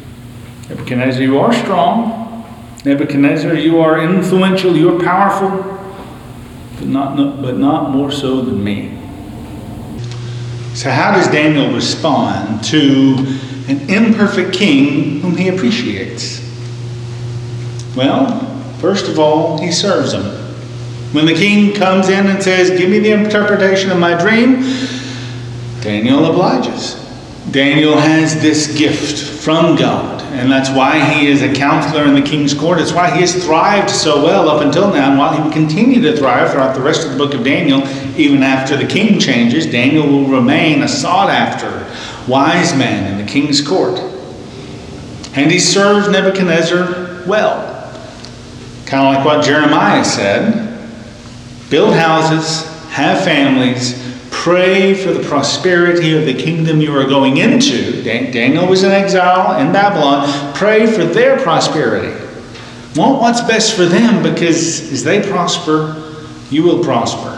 Nebuchadnezzar, 0.69 1.21
you 1.21 1.37
are 1.39 1.53
strong. 1.53 2.45
Nebuchadnezzar, 2.85 3.55
you 3.55 3.79
are 3.79 3.99
influential, 4.01 4.75
you 4.75 4.95
are 4.95 5.03
powerful, 5.03 5.49
but 6.77 6.87
not, 6.87 7.41
but 7.41 7.57
not 7.57 7.91
more 7.91 8.11
so 8.11 8.41
than 8.41 8.63
me. 8.63 8.97
So, 10.75 10.89
how 10.89 11.13
does 11.13 11.27
Daniel 11.27 11.73
respond 11.73 12.63
to 12.65 13.15
an 13.67 13.89
imperfect 13.89 14.53
king 14.53 15.19
whom 15.19 15.35
he 15.35 15.49
appreciates? 15.49 16.41
Well, 17.95 18.39
first 18.79 19.09
of 19.09 19.19
all, 19.19 19.59
he 19.59 19.71
serves 19.71 20.13
him. 20.13 20.44
When 21.15 21.25
the 21.25 21.33
king 21.33 21.73
comes 21.73 22.09
in 22.09 22.27
and 22.27 22.43
says, 22.43 22.77
Give 22.77 22.89
me 22.89 22.99
the 22.99 23.13
interpretation 23.13 23.89
of 23.89 23.97
my 23.97 24.19
dream, 24.19 24.63
Daniel 25.79 26.25
obliges. 26.25 26.95
Daniel 27.51 27.95
has 27.95 28.41
this 28.41 28.77
gift 28.77 29.41
from 29.41 29.77
God, 29.77 30.21
and 30.33 30.51
that's 30.51 30.69
why 30.69 30.99
he 30.99 31.27
is 31.27 31.41
a 31.41 31.53
counselor 31.53 32.03
in 32.03 32.15
the 32.15 32.21
king's 32.21 32.53
court. 32.53 32.81
It's 32.81 32.91
why 32.91 33.11
he 33.11 33.21
has 33.21 33.45
thrived 33.45 33.89
so 33.89 34.25
well 34.25 34.49
up 34.49 34.61
until 34.61 34.89
now, 34.89 35.11
and 35.11 35.17
while 35.17 35.33
he 35.33 35.41
will 35.41 35.53
continue 35.53 36.01
to 36.01 36.17
thrive 36.17 36.51
throughout 36.51 36.75
the 36.75 36.81
rest 36.81 37.05
of 37.05 37.13
the 37.13 37.17
book 37.17 37.33
of 37.33 37.45
Daniel, 37.45 37.87
even 38.19 38.43
after 38.43 38.75
the 38.75 38.85
king 38.85 39.17
changes, 39.17 39.65
Daniel 39.65 40.05
will 40.05 40.27
remain 40.27 40.83
a 40.83 40.87
sought 40.87 41.29
after 41.29 41.87
wise 42.29 42.75
man 42.75 43.13
in 43.13 43.25
the 43.25 43.31
king's 43.31 43.65
court. 43.65 43.97
And 45.33 45.49
he 45.49 45.59
serves 45.59 46.09
Nebuchadnezzar 46.09 47.23
well. 47.25 47.71
Kind 48.85 49.07
of 49.07 49.15
like 49.15 49.25
what 49.25 49.45
Jeremiah 49.45 50.03
said 50.03 50.74
build 51.69 51.93
houses, 51.93 52.65
have 52.89 53.23
families, 53.23 54.01
pray 54.31 54.93
for 54.93 55.11
the 55.11 55.23
prosperity 55.27 56.15
of 56.17 56.25
the 56.25 56.33
kingdom 56.33 56.79
you 56.81 56.95
are 56.95 57.05
going 57.05 57.37
into. 57.37 58.03
Daniel 58.03 58.67
was 58.67 58.83
in 58.83 58.91
exile 58.91 59.59
in 59.59 59.73
Babylon. 59.73 60.53
Pray 60.53 60.85
for 60.85 61.03
their 61.03 61.39
prosperity. 61.39 62.23
Want 62.95 63.21
what's 63.21 63.41
best 63.41 63.75
for 63.75 63.85
them 63.85 64.23
because 64.23 64.91
as 64.91 65.03
they 65.03 65.21
prosper, 65.27 66.01
you 66.49 66.63
will 66.63 66.83
prosper. 66.83 67.31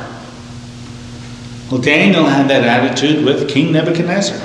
Well, 1.72 1.82
Daniel 1.82 2.26
had 2.26 2.50
that 2.50 2.64
attitude 2.64 3.26
with 3.26 3.50
King 3.50 3.72
Nebuchadnezzar. 3.72 4.40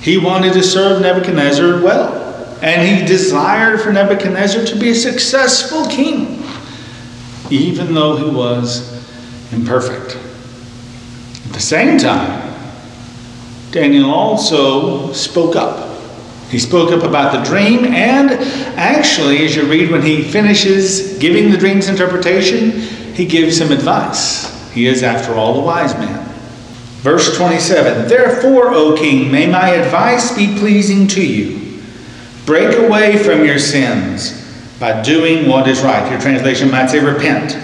He 0.00 0.18
wanted 0.18 0.52
to 0.52 0.62
serve 0.62 1.02
Nebuchadnezzar 1.02 1.82
well. 1.82 2.26
And 2.60 3.00
he 3.00 3.06
desired 3.06 3.80
for 3.80 3.92
Nebuchadnezzar 3.92 4.64
to 4.64 4.76
be 4.76 4.90
a 4.90 4.94
successful 4.94 5.86
king, 5.86 6.42
even 7.50 7.94
though 7.94 8.16
he 8.16 8.28
was 8.28 8.94
imperfect. 9.52 10.16
At 11.46 11.52
the 11.52 11.60
same 11.60 11.98
time, 11.98 12.54
Daniel 13.70 14.10
also 14.10 15.12
spoke 15.12 15.56
up. 15.56 15.86
He 16.50 16.58
spoke 16.58 16.92
up 16.92 17.02
about 17.02 17.32
the 17.32 17.50
dream, 17.50 17.84
and 17.84 18.30
actually, 18.78 19.44
as 19.44 19.54
you 19.54 19.66
read 19.66 19.90
when 19.90 20.02
he 20.02 20.22
finishes 20.22 21.18
giving 21.18 21.50
the 21.50 21.58
dream's 21.58 21.88
interpretation, 21.88 22.70
he 23.14 23.26
gives 23.26 23.58
him 23.58 23.70
advice. 23.70 24.72
He 24.72 24.86
is, 24.86 25.02
after 25.02 25.34
all, 25.34 25.60
a 25.60 25.64
wise 25.64 25.94
man. 25.94 26.24
Verse 27.00 27.36
27 27.36 28.08
Therefore, 28.08 28.72
O 28.72 28.96
king, 28.96 29.30
may 29.30 29.46
my 29.46 29.70
advice 29.70 30.34
be 30.34 30.58
pleasing 30.58 31.06
to 31.08 31.24
you. 31.24 31.82
Break 32.46 32.78
away 32.78 33.22
from 33.22 33.44
your 33.44 33.58
sins 33.58 34.47
by 34.78 35.02
doing 35.02 35.48
what 35.48 35.66
is 35.68 35.80
right. 35.80 36.10
Your 36.10 36.20
translation 36.20 36.70
might 36.70 36.90
say 36.90 37.04
repent. 37.04 37.56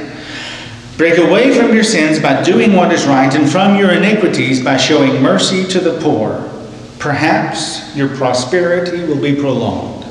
Break 0.97 1.19
away 1.19 1.57
from 1.57 1.75
your 1.75 1.83
sins 1.83 2.21
by 2.21 2.43
doing 2.43 2.73
what 2.73 2.93
is 2.93 3.07
right, 3.07 3.35
and 3.35 3.51
from 3.51 3.77
your 3.77 3.91
iniquities 3.93 4.63
by 4.63 4.77
showing 4.77 5.21
mercy 5.21 5.65
to 5.65 5.81
the 5.81 6.01
poor. 6.01 6.51
Perhaps 6.99 7.95
your 7.97 8.09
prosperity 8.17 9.05
will 9.05 9.21
be 9.21 9.35
prolonged. 9.35 10.07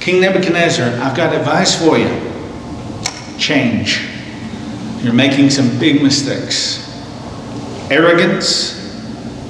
King 0.00 0.22
Nebuchadnezzar, 0.22 0.88
I've 1.00 1.16
got 1.16 1.34
advice 1.34 1.78
for 1.78 1.98
you. 1.98 2.08
Change. 3.38 4.06
You're 5.02 5.12
making 5.12 5.50
some 5.50 5.78
big 5.78 6.02
mistakes. 6.02 6.86
Arrogance 7.90 8.78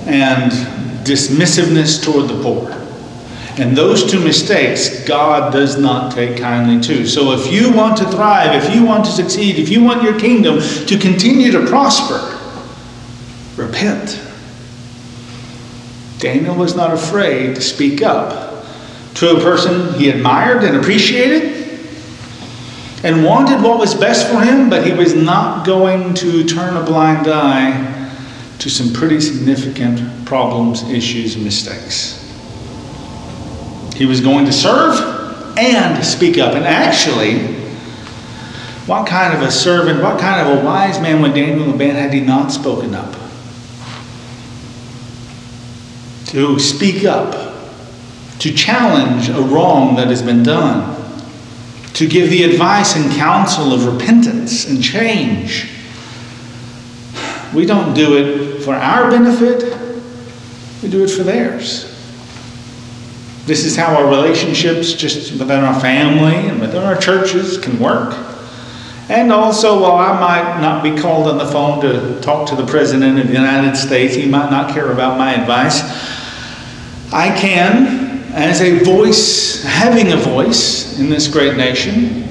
and 0.07 0.51
dismissiveness 1.07 2.03
toward 2.03 2.29
the 2.29 2.43
poor. 2.43 2.80
And 3.61 3.77
those 3.77 4.11
two 4.11 4.19
mistakes, 4.25 5.05
God 5.05 5.53
does 5.53 5.79
not 5.79 6.15
take 6.15 6.39
kindly 6.39 6.81
to. 6.89 7.07
So 7.07 7.33
if 7.33 7.53
you 7.53 7.71
want 7.71 7.99
to 7.99 8.05
thrive, 8.07 8.65
if 8.65 8.75
you 8.75 8.87
want 8.87 9.05
to 9.05 9.11
succeed, 9.11 9.59
if 9.59 9.69
you 9.69 9.85
want 9.85 10.03
your 10.03 10.19
kingdom 10.19 10.61
to 10.87 10.99
continue 10.99 11.53
to 11.53 11.67
prosper, 11.67 12.39
repent. 13.57 14.19
Daniel 16.21 16.57
was 16.57 16.75
not 16.75 16.95
afraid 16.95 17.55
to 17.55 17.61
speak 17.61 18.01
up 18.01 18.65
to 19.17 19.37
a 19.37 19.41
person 19.41 19.93
he 19.93 20.09
admired 20.09 20.65
and 20.65 20.79
appreciated 20.79 21.87
and 23.05 23.23
wanted 23.23 23.63
what 23.63 23.79
was 23.79 23.95
best 23.95 24.27
for 24.31 24.41
him, 24.41 24.71
but 24.71 24.87
he 24.87 24.95
was 24.95 25.15
not 25.15 25.67
going 25.67 26.15
to 26.15 26.45
turn 26.45 26.79
a 26.79 26.83
blind 26.83 27.29
eye 27.29 28.11
to 28.59 28.71
some 28.71 28.91
pretty 28.95 29.21
significant 29.21 30.25
problems, 30.25 30.83
issues, 30.85 31.35
and 31.35 31.45
mistakes. 31.45 32.20
He 34.01 34.07
was 34.07 34.23
going 34.23 34.47
to 34.47 34.53
serve 34.53 35.59
and 35.59 36.03
speak 36.03 36.39
up. 36.39 36.55
And 36.55 36.65
actually, 36.65 37.39
what 38.87 39.07
kind 39.07 39.35
of 39.35 39.43
a 39.47 39.51
servant, 39.51 40.03
what 40.03 40.19
kind 40.19 40.49
of 40.49 40.59
a 40.59 40.65
wise 40.65 40.99
man 41.03 41.21
would 41.21 41.35
Daniel 41.35 41.67
have 41.67 41.77
been 41.77 41.97
had 41.97 42.11
he 42.11 42.21
not 42.21 42.51
spoken 42.51 42.95
up? 42.95 43.15
To 46.29 46.59
speak 46.59 47.05
up, 47.05 47.35
to 48.39 48.55
challenge 48.55 49.29
a 49.29 49.43
wrong 49.43 49.97
that 49.97 50.07
has 50.07 50.23
been 50.23 50.43
done, 50.43 50.97
to 51.93 52.09
give 52.09 52.31
the 52.31 52.45
advice 52.45 52.97
and 52.97 53.13
counsel 53.13 53.75
of 53.75 53.85
repentance 53.85 54.67
and 54.67 54.83
change. 54.83 55.69
We 57.55 57.67
don't 57.67 57.93
do 57.93 58.17
it 58.17 58.63
for 58.63 58.75
our 58.75 59.11
benefit, 59.11 59.79
we 60.83 60.89
do 60.89 61.05
it 61.05 61.11
for 61.11 61.23
theirs. 61.23 62.00
This 63.51 63.65
is 63.65 63.75
how 63.75 63.97
our 63.97 64.09
relationships, 64.09 64.93
just 64.93 65.33
within 65.33 65.65
our 65.65 65.81
family 65.81 66.37
and 66.49 66.61
within 66.61 66.85
our 66.85 66.97
churches, 66.97 67.59
can 67.59 67.81
work. 67.81 68.17
And 69.09 69.33
also, 69.33 69.81
while 69.81 69.97
I 69.97 70.21
might 70.21 70.61
not 70.61 70.85
be 70.85 70.97
called 70.97 71.27
on 71.27 71.37
the 71.37 71.47
phone 71.47 71.81
to 71.81 72.21
talk 72.21 72.49
to 72.51 72.55
the 72.55 72.65
President 72.65 73.19
of 73.19 73.27
the 73.27 73.33
United 73.33 73.75
States, 73.75 74.15
he 74.15 74.27
might 74.27 74.53
not 74.53 74.73
care 74.73 74.93
about 74.93 75.19
my 75.19 75.35
advice, 75.35 75.81
I 77.13 77.37
can, 77.37 78.23
as 78.35 78.61
a 78.61 78.85
voice, 78.85 79.65
having 79.65 80.13
a 80.13 80.17
voice 80.17 81.01
in 81.01 81.11
this 81.11 81.27
great 81.27 81.57
nation, 81.57 82.23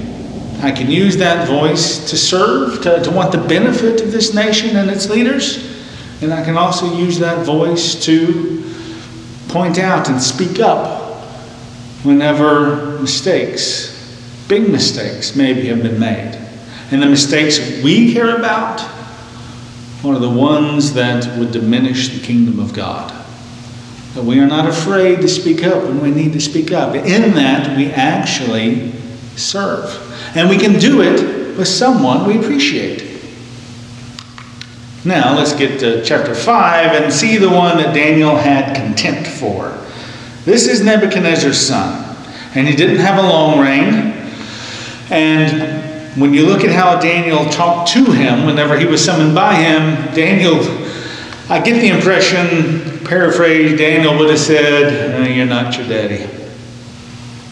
I 0.61 0.71
can 0.71 0.89
use 0.89 1.17
that 1.17 1.49
voice 1.49 2.09
to 2.11 2.17
serve, 2.17 2.81
to, 2.83 3.03
to 3.03 3.11
want 3.11 3.33
the 3.33 3.39
benefit 3.39 3.99
of 3.99 4.13
this 4.13 4.33
nation 4.33 4.77
and 4.77 4.89
its 4.89 5.09
leaders. 5.09 5.83
And 6.21 6.33
I 6.33 6.45
can 6.45 6.55
also 6.55 6.95
use 6.95 7.19
that 7.19 7.45
voice 7.45 7.95
to 8.05 8.63
point 9.49 9.79
out 9.79 10.07
and 10.07 10.21
speak 10.21 10.61
up 10.61 10.98
whenever 12.03 12.99
mistakes, 12.99 13.95
big 14.47 14.69
mistakes, 14.69 15.35
maybe 15.35 15.67
have 15.67 15.83
been 15.83 15.99
made. 15.99 16.35
And 16.91 17.01
the 17.01 17.07
mistakes 17.07 17.59
we 17.83 18.13
care 18.13 18.35
about 18.35 18.81
are 20.03 20.17
the 20.17 20.29
ones 20.29 20.93
that 20.93 21.37
would 21.37 21.51
diminish 21.51 22.09
the 22.09 22.25
kingdom 22.25 22.59
of 22.59 22.73
God. 22.73 23.13
That 24.15 24.23
we 24.23 24.39
are 24.39 24.47
not 24.47 24.67
afraid 24.67 25.21
to 25.21 25.27
speak 25.27 25.63
up 25.63 25.83
when 25.83 26.01
we 26.01 26.09
need 26.09 26.33
to 26.33 26.41
speak 26.41 26.71
up. 26.71 26.95
In 26.95 27.33
that, 27.35 27.77
we 27.77 27.91
actually 27.91 28.91
serve. 29.35 30.05
And 30.35 30.49
we 30.49 30.57
can 30.57 30.79
do 30.79 31.01
it 31.01 31.57
with 31.57 31.67
someone 31.67 32.25
we 32.25 32.39
appreciate. 32.39 33.05
Now, 35.05 35.37
let's 35.37 35.53
get 35.53 35.79
to 35.81 36.03
chapter 36.03 36.33
5 36.33 37.01
and 37.01 37.13
see 37.13 37.37
the 37.37 37.49
one 37.49 37.77
that 37.77 37.93
Daniel 37.93 38.35
had 38.35 38.75
contempt 38.75 39.27
for. 39.27 39.78
This 40.49 40.65
is 40.65 40.81
Nebuchadnezzar's 40.81 41.59
son. 41.59 42.07
and 42.55 42.67
he 42.67 42.75
didn't 42.75 42.97
have 42.97 43.23
a 43.23 43.27
long 43.27 43.59
reign. 43.59 44.15
And 45.11 46.19
when 46.19 46.33
you 46.33 46.43
look 46.47 46.63
at 46.63 46.71
how 46.71 46.99
Daniel 46.99 47.45
talked 47.51 47.91
to 47.91 48.03
him 48.05 48.47
whenever 48.47 48.75
he 48.75 48.87
was 48.87 49.05
summoned 49.05 49.35
by 49.35 49.53
him, 49.53 50.11
Daniel, 50.15 50.55
I 51.49 51.61
get 51.63 51.79
the 51.79 51.89
impression, 51.89 53.05
paraphrase, 53.05 53.77
Daniel 53.77 54.17
would 54.17 54.31
have 54.31 54.39
said, 54.39 55.29
You're 55.35 55.45
not 55.45 55.77
your 55.77 55.87
daddy. 55.87 56.27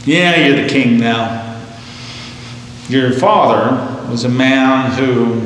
Yeah, 0.04 0.48
you're 0.48 0.64
the 0.64 0.68
king 0.68 1.00
now. 1.00 1.62
Your 2.90 3.12
father 3.14 4.10
was 4.10 4.24
a 4.24 4.30
man 4.30 4.92
who 4.94 5.46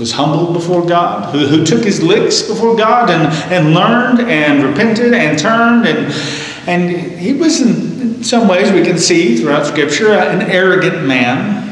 was 0.00 0.10
humbled 0.10 0.54
before 0.54 0.84
God, 0.84 1.32
who, 1.32 1.46
who 1.46 1.64
took 1.64 1.84
his 1.84 2.02
licks 2.02 2.42
before 2.42 2.74
God 2.74 3.10
and, 3.10 3.32
and 3.52 3.74
learned 3.74 4.28
and 4.28 4.64
repented 4.64 5.14
and 5.14 5.38
turned. 5.38 5.86
And, 5.86 6.49
and 6.66 6.90
he 6.90 7.32
was, 7.32 7.60
in, 7.60 8.00
in 8.00 8.24
some 8.24 8.48
ways, 8.48 8.70
we 8.72 8.82
can 8.82 8.98
see 8.98 9.36
throughout 9.36 9.66
Scripture, 9.66 10.12
uh, 10.12 10.28
an 10.28 10.42
arrogant 10.42 11.06
man. 11.06 11.68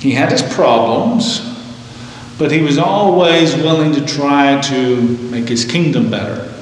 He 0.00 0.12
had 0.12 0.30
his 0.30 0.42
problems, 0.42 1.40
but 2.38 2.50
he 2.50 2.62
was 2.62 2.78
always 2.78 3.54
willing 3.56 3.92
to 3.94 4.06
try 4.06 4.60
to 4.62 5.00
make 5.30 5.48
his 5.48 5.64
kingdom 5.64 6.10
better, 6.10 6.52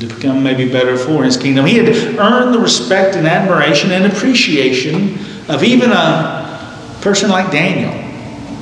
to 0.00 0.06
become 0.06 0.42
maybe 0.42 0.70
better 0.70 0.96
for 0.96 1.24
his 1.24 1.36
kingdom. 1.36 1.66
He 1.66 1.78
had 1.78 1.88
earned 2.18 2.54
the 2.54 2.58
respect 2.58 3.16
and 3.16 3.26
admiration 3.26 3.90
and 3.92 4.06
appreciation 4.06 5.18
of 5.48 5.62
even 5.62 5.92
a 5.92 6.98
person 7.00 7.30
like 7.30 7.50
Daniel, 7.50 7.92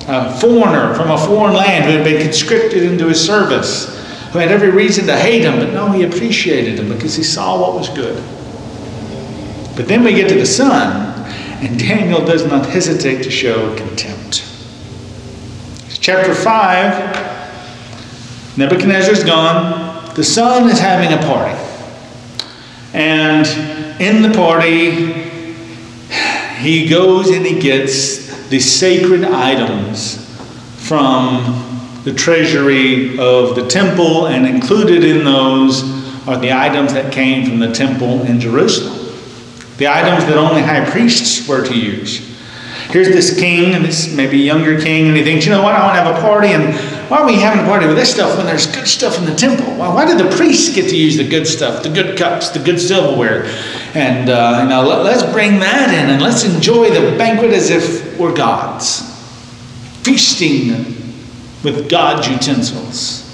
a 0.09 0.39
foreigner 0.39 0.95
from 0.95 1.11
a 1.11 1.19
foreign 1.19 1.55
land 1.55 1.85
who 1.85 1.93
had 1.93 2.05
been 2.05 2.23
conscripted 2.23 2.83
into 2.83 3.09
his 3.09 3.25
service, 3.25 3.96
who 4.37 4.41
had 4.41 4.53
every 4.53 4.69
reason 4.69 5.07
to 5.07 5.17
hate 5.17 5.45
him, 5.45 5.59
but 5.59 5.73
no, 5.73 5.91
he 5.93 6.03
appreciated 6.03 6.79
him 6.79 6.93
because 6.93 7.17
he 7.17 7.23
saw 7.23 7.59
what 7.59 7.73
was 7.73 7.89
good. 7.89 8.23
But 9.75 9.89
then 9.89 10.05
we 10.05 10.13
get 10.13 10.29
to 10.29 10.35
the 10.35 10.45
son, 10.45 11.15
and 11.65 11.79
Daniel 11.79 12.23
does 12.23 12.45
not 12.45 12.67
hesitate 12.67 13.23
to 13.23 13.31
show 13.31 13.75
contempt. 13.77 14.45
Chapter 15.89 16.35
5 16.35 18.59
Nebuchadnezzar's 18.59 19.25
gone, 19.25 20.15
the 20.15 20.25
son 20.25 20.69
is 20.69 20.79
having 20.79 21.19
a 21.19 21.23
party. 21.23 21.59
And 22.93 23.47
in 23.99 24.21
the 24.21 24.35
party, 24.37 24.91
he 26.61 26.87
goes 26.91 27.31
and 27.31 27.47
he 27.47 27.59
gets 27.59 28.49
the 28.49 28.61
sacred 28.61 29.25
items 29.25 30.27
from 30.87 31.76
the 32.07 32.15
treasury 32.15 33.19
of 33.19 33.57
the 33.57 33.67
temple, 33.67 34.29
and 34.29 34.47
included 34.47 35.03
in 35.03 35.25
those 35.25 35.83
are 36.29 36.39
the 36.39 36.53
items 36.53 36.93
that 36.93 37.13
came 37.13 37.45
from 37.45 37.59
the 37.59 37.73
temple 37.73 38.23
in 38.23 38.39
Jerusalem. 38.39 39.13
The 39.79 39.89
items 39.89 40.25
that 40.27 40.37
only 40.39 40.63
high 40.63 40.89
priests 40.89 41.49
were 41.49 41.67
to 41.67 41.77
use. 41.77 42.21
Here's 42.91 43.09
this 43.09 43.37
king, 43.37 43.75
and 43.75 43.85
this 43.85 44.15
maybe 44.15 44.39
younger 44.39 44.81
king, 44.81 45.09
and 45.09 45.17
he 45.17 45.25
thinks, 45.25 45.47
you 45.47 45.51
know 45.51 45.65
what, 45.65 45.75
I 45.75 45.85
want 45.85 45.97
to 45.97 46.03
have 46.05 46.17
a 46.17 46.21
party, 46.21 46.53
and 46.53 46.77
why 47.11 47.19
are 47.19 47.27
we 47.27 47.41
having 47.41 47.65
a 47.65 47.69
party 47.69 47.89
with 47.89 47.97
this 47.97 48.15
stuff 48.15 48.37
when 48.37 48.47
there's 48.47 48.69
good 48.69 48.87
stuff 48.87 49.19
in 49.19 49.25
the 49.25 49.35
temple? 49.35 49.67
Well, 49.77 49.93
why 49.93 50.05
did 50.05 50.25
the 50.25 50.37
priests 50.37 50.73
get 50.73 50.89
to 50.91 50.97
use 50.97 51.17
the 51.17 51.29
good 51.29 51.49
stuff, 51.49 51.83
the 51.83 51.89
good 51.89 52.17
cups, 52.17 52.51
the 52.51 52.61
good 52.61 52.79
silverware? 52.79 53.47
And 53.95 54.31
uh, 54.31 54.61
you 54.63 54.69
know, 54.69 54.87
let, 54.87 55.03
let's 55.03 55.25
bring 55.33 55.59
that 55.59 55.89
in 55.93 56.09
and 56.09 56.23
let's 56.23 56.45
enjoy 56.45 56.89
the 56.91 57.19
banquet 57.19 57.51
as 57.51 57.71
if 57.71 58.17
we're 58.17 58.33
gods, 58.33 59.01
feasting 60.05 61.06
with 61.67 61.91
God's 61.91 62.29
utensils. 62.29 63.25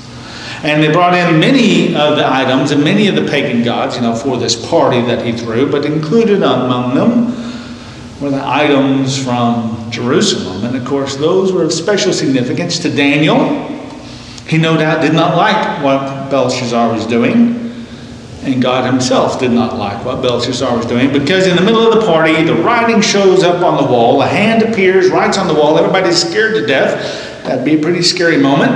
And 0.64 0.82
they 0.82 0.90
brought 0.90 1.12
in 1.12 1.38
many 1.38 1.94
of 1.94 2.16
the 2.16 2.26
items 2.26 2.70
and 2.70 2.82
many 2.82 3.06
of 3.08 3.14
the 3.14 3.26
pagan 3.30 3.62
gods, 3.62 3.96
you 3.96 4.00
know, 4.00 4.14
for 4.14 4.38
this 4.38 4.56
party 4.68 5.02
that 5.02 5.24
he 5.24 5.32
threw, 5.32 5.70
but 5.70 5.84
included 5.84 6.42
among 6.42 6.94
them 6.94 7.26
were 8.22 8.30
the 8.30 8.42
items 8.42 9.22
from 9.22 9.90
Jerusalem. 9.90 10.64
And 10.64 10.74
of 10.76 10.86
course, 10.86 11.16
those 11.16 11.52
were 11.52 11.62
of 11.62 11.72
special 11.74 12.12
significance 12.12 12.78
to 12.78 12.90
Daniel. 12.90 13.68
He 14.48 14.56
no 14.56 14.78
doubt 14.78 15.02
did 15.02 15.12
not 15.12 15.36
like 15.36 15.82
what 15.84 16.30
Belshazzar 16.30 16.90
was 16.90 17.06
doing. 17.06 17.61
And 18.42 18.60
God 18.60 18.90
himself 18.90 19.38
did 19.38 19.52
not 19.52 19.76
like 19.76 20.04
what 20.04 20.20
Belshazzar 20.20 20.76
was 20.76 20.84
doing 20.86 21.12
because 21.12 21.46
in 21.46 21.54
the 21.54 21.62
middle 21.62 21.86
of 21.86 22.00
the 22.00 22.04
party, 22.04 22.42
the 22.42 22.54
writing 22.54 23.00
shows 23.00 23.44
up 23.44 23.62
on 23.62 23.82
the 23.82 23.88
wall. 23.88 24.20
A 24.20 24.26
hand 24.26 24.62
appears, 24.62 25.10
writes 25.10 25.38
on 25.38 25.46
the 25.46 25.54
wall. 25.54 25.78
Everybody's 25.78 26.20
scared 26.20 26.54
to 26.54 26.66
death. 26.66 27.44
That'd 27.44 27.64
be 27.64 27.78
a 27.78 27.80
pretty 27.80 28.02
scary 28.02 28.38
moment. 28.38 28.72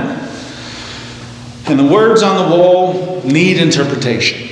And 1.67 1.77
the 1.77 1.83
words 1.83 2.23
on 2.23 2.49
the 2.49 2.55
wall 2.55 3.21
need 3.25 3.57
interpretation. 3.57 4.47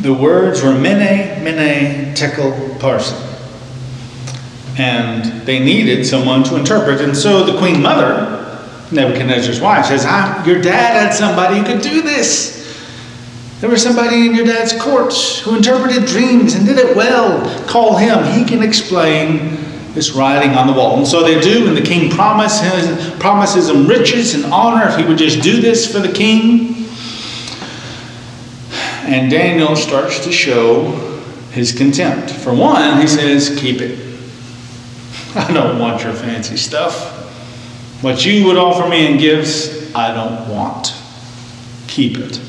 The 0.00 0.14
words 0.14 0.62
were 0.62 0.72
Mene, 0.72 1.44
Mene, 1.44 2.14
Tekel, 2.14 2.52
Parsin. 2.78 3.26
And 4.78 5.46
they 5.46 5.58
needed 5.58 6.06
someone 6.06 6.44
to 6.44 6.56
interpret. 6.56 7.02
And 7.02 7.14
so 7.14 7.44
the 7.44 7.58
queen 7.58 7.82
mother, 7.82 8.66
Nebuchadnezzar's 8.90 9.60
wife, 9.60 9.84
says, 9.84 10.04
ah, 10.06 10.42
Your 10.46 10.62
dad 10.62 10.98
had 10.98 11.12
somebody 11.12 11.58
who 11.58 11.64
could 11.66 11.82
do 11.82 12.00
this. 12.00 12.59
There 13.60 13.68
was 13.68 13.82
somebody 13.82 14.26
in 14.26 14.34
your 14.34 14.46
dad's 14.46 14.72
courts 14.80 15.40
who 15.40 15.54
interpreted 15.54 16.06
dreams 16.06 16.54
and 16.54 16.66
did 16.66 16.78
it 16.78 16.96
well. 16.96 17.66
Call 17.68 17.96
him. 17.96 18.24
He 18.32 18.42
can 18.44 18.62
explain 18.62 19.56
this 19.92 20.12
writing 20.12 20.52
on 20.52 20.66
the 20.66 20.72
wall. 20.72 20.96
And 20.96 21.06
so 21.06 21.22
they 21.22 21.38
do, 21.40 21.68
and 21.68 21.76
the 21.76 21.82
king 21.82 22.10
promises, 22.10 23.10
promises 23.18 23.68
him 23.68 23.86
riches 23.86 24.34
and 24.34 24.46
honor 24.46 24.88
if 24.88 24.96
he 24.96 25.04
would 25.04 25.18
just 25.18 25.42
do 25.42 25.60
this 25.60 25.92
for 25.92 25.98
the 25.98 26.10
king. 26.10 26.86
And 29.04 29.30
Daniel 29.30 29.76
starts 29.76 30.24
to 30.24 30.32
show 30.32 30.92
his 31.50 31.72
contempt. 31.72 32.30
For 32.30 32.54
one, 32.54 32.98
he 32.98 33.06
says, 33.06 33.58
Keep 33.58 33.82
it. 33.82 33.98
I 35.34 35.52
don't 35.52 35.78
want 35.78 36.02
your 36.02 36.14
fancy 36.14 36.56
stuff. 36.56 37.18
What 38.02 38.24
you 38.24 38.46
would 38.46 38.56
offer 38.56 38.88
me 38.88 39.06
in 39.06 39.18
gifts, 39.18 39.94
I 39.94 40.14
don't 40.14 40.48
want. 40.48 40.94
Keep 41.88 42.18
it. 42.18 42.40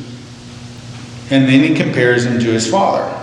And 1.32 1.48
then 1.48 1.64
he 1.64 1.74
compares 1.74 2.26
him 2.26 2.40
to 2.40 2.52
his 2.52 2.70
father. 2.70 3.18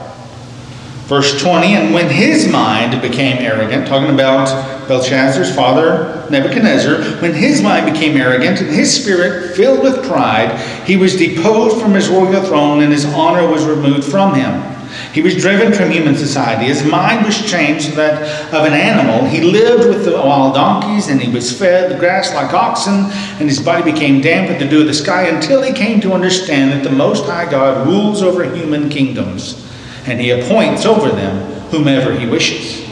Verse 1.08 1.40
20, 1.40 1.68
and 1.68 1.94
when 1.94 2.10
his 2.10 2.46
mind 2.46 3.00
became 3.00 3.38
arrogant, 3.38 3.86
talking 3.88 4.12
about 4.12 4.88
Belshazzar's 4.88 5.54
father, 5.54 6.26
Nebuchadnezzar, 6.30 7.02
when 7.22 7.32
his 7.32 7.62
mind 7.62 7.90
became 7.90 8.16
arrogant 8.16 8.60
and 8.60 8.68
his 8.68 8.94
spirit 8.94 9.56
filled 9.56 9.82
with 9.82 10.06
pride, 10.06 10.58
he 10.86 10.96
was 10.98 11.16
deposed 11.16 11.80
from 11.80 11.92
his 11.92 12.08
royal 12.08 12.42
throne 12.42 12.82
and 12.82 12.92
his 12.92 13.06
honor 13.06 13.48
was 13.48 13.64
removed 13.64 14.04
from 14.04 14.34
him. 14.34 14.77
He 15.12 15.22
was 15.22 15.36
driven 15.36 15.72
from 15.72 15.90
human 15.90 16.16
society. 16.16 16.66
His 16.66 16.84
mind 16.84 17.24
was 17.24 17.50
changed 17.50 17.90
to 17.90 17.96
that 17.96 18.52
of 18.52 18.66
an 18.66 18.74
animal. 18.74 19.26
He 19.28 19.40
lived 19.40 19.88
with 19.88 20.04
the 20.04 20.12
wild 20.12 20.54
donkeys 20.54 21.08
and 21.08 21.20
he 21.20 21.32
was 21.32 21.58
fed 21.58 21.90
the 21.90 21.98
grass 21.98 22.34
like 22.34 22.52
oxen, 22.52 23.06
and 23.40 23.48
his 23.48 23.60
body 23.60 23.90
became 23.90 24.20
damp 24.20 24.48
with 24.48 24.58
the 24.58 24.68
dew 24.68 24.82
of 24.82 24.86
the 24.86 24.94
sky 24.94 25.24
until 25.24 25.62
he 25.62 25.72
came 25.72 26.00
to 26.02 26.12
understand 26.12 26.72
that 26.72 26.88
the 26.88 26.94
Most 26.94 27.24
High 27.24 27.50
God 27.50 27.86
rules 27.86 28.22
over 28.22 28.44
human 28.44 28.88
kingdoms 28.88 29.64
and 30.06 30.20
he 30.20 30.30
appoints 30.30 30.86
over 30.86 31.10
them 31.10 31.52
whomever 31.70 32.12
he 32.12 32.26
wishes. 32.26 32.86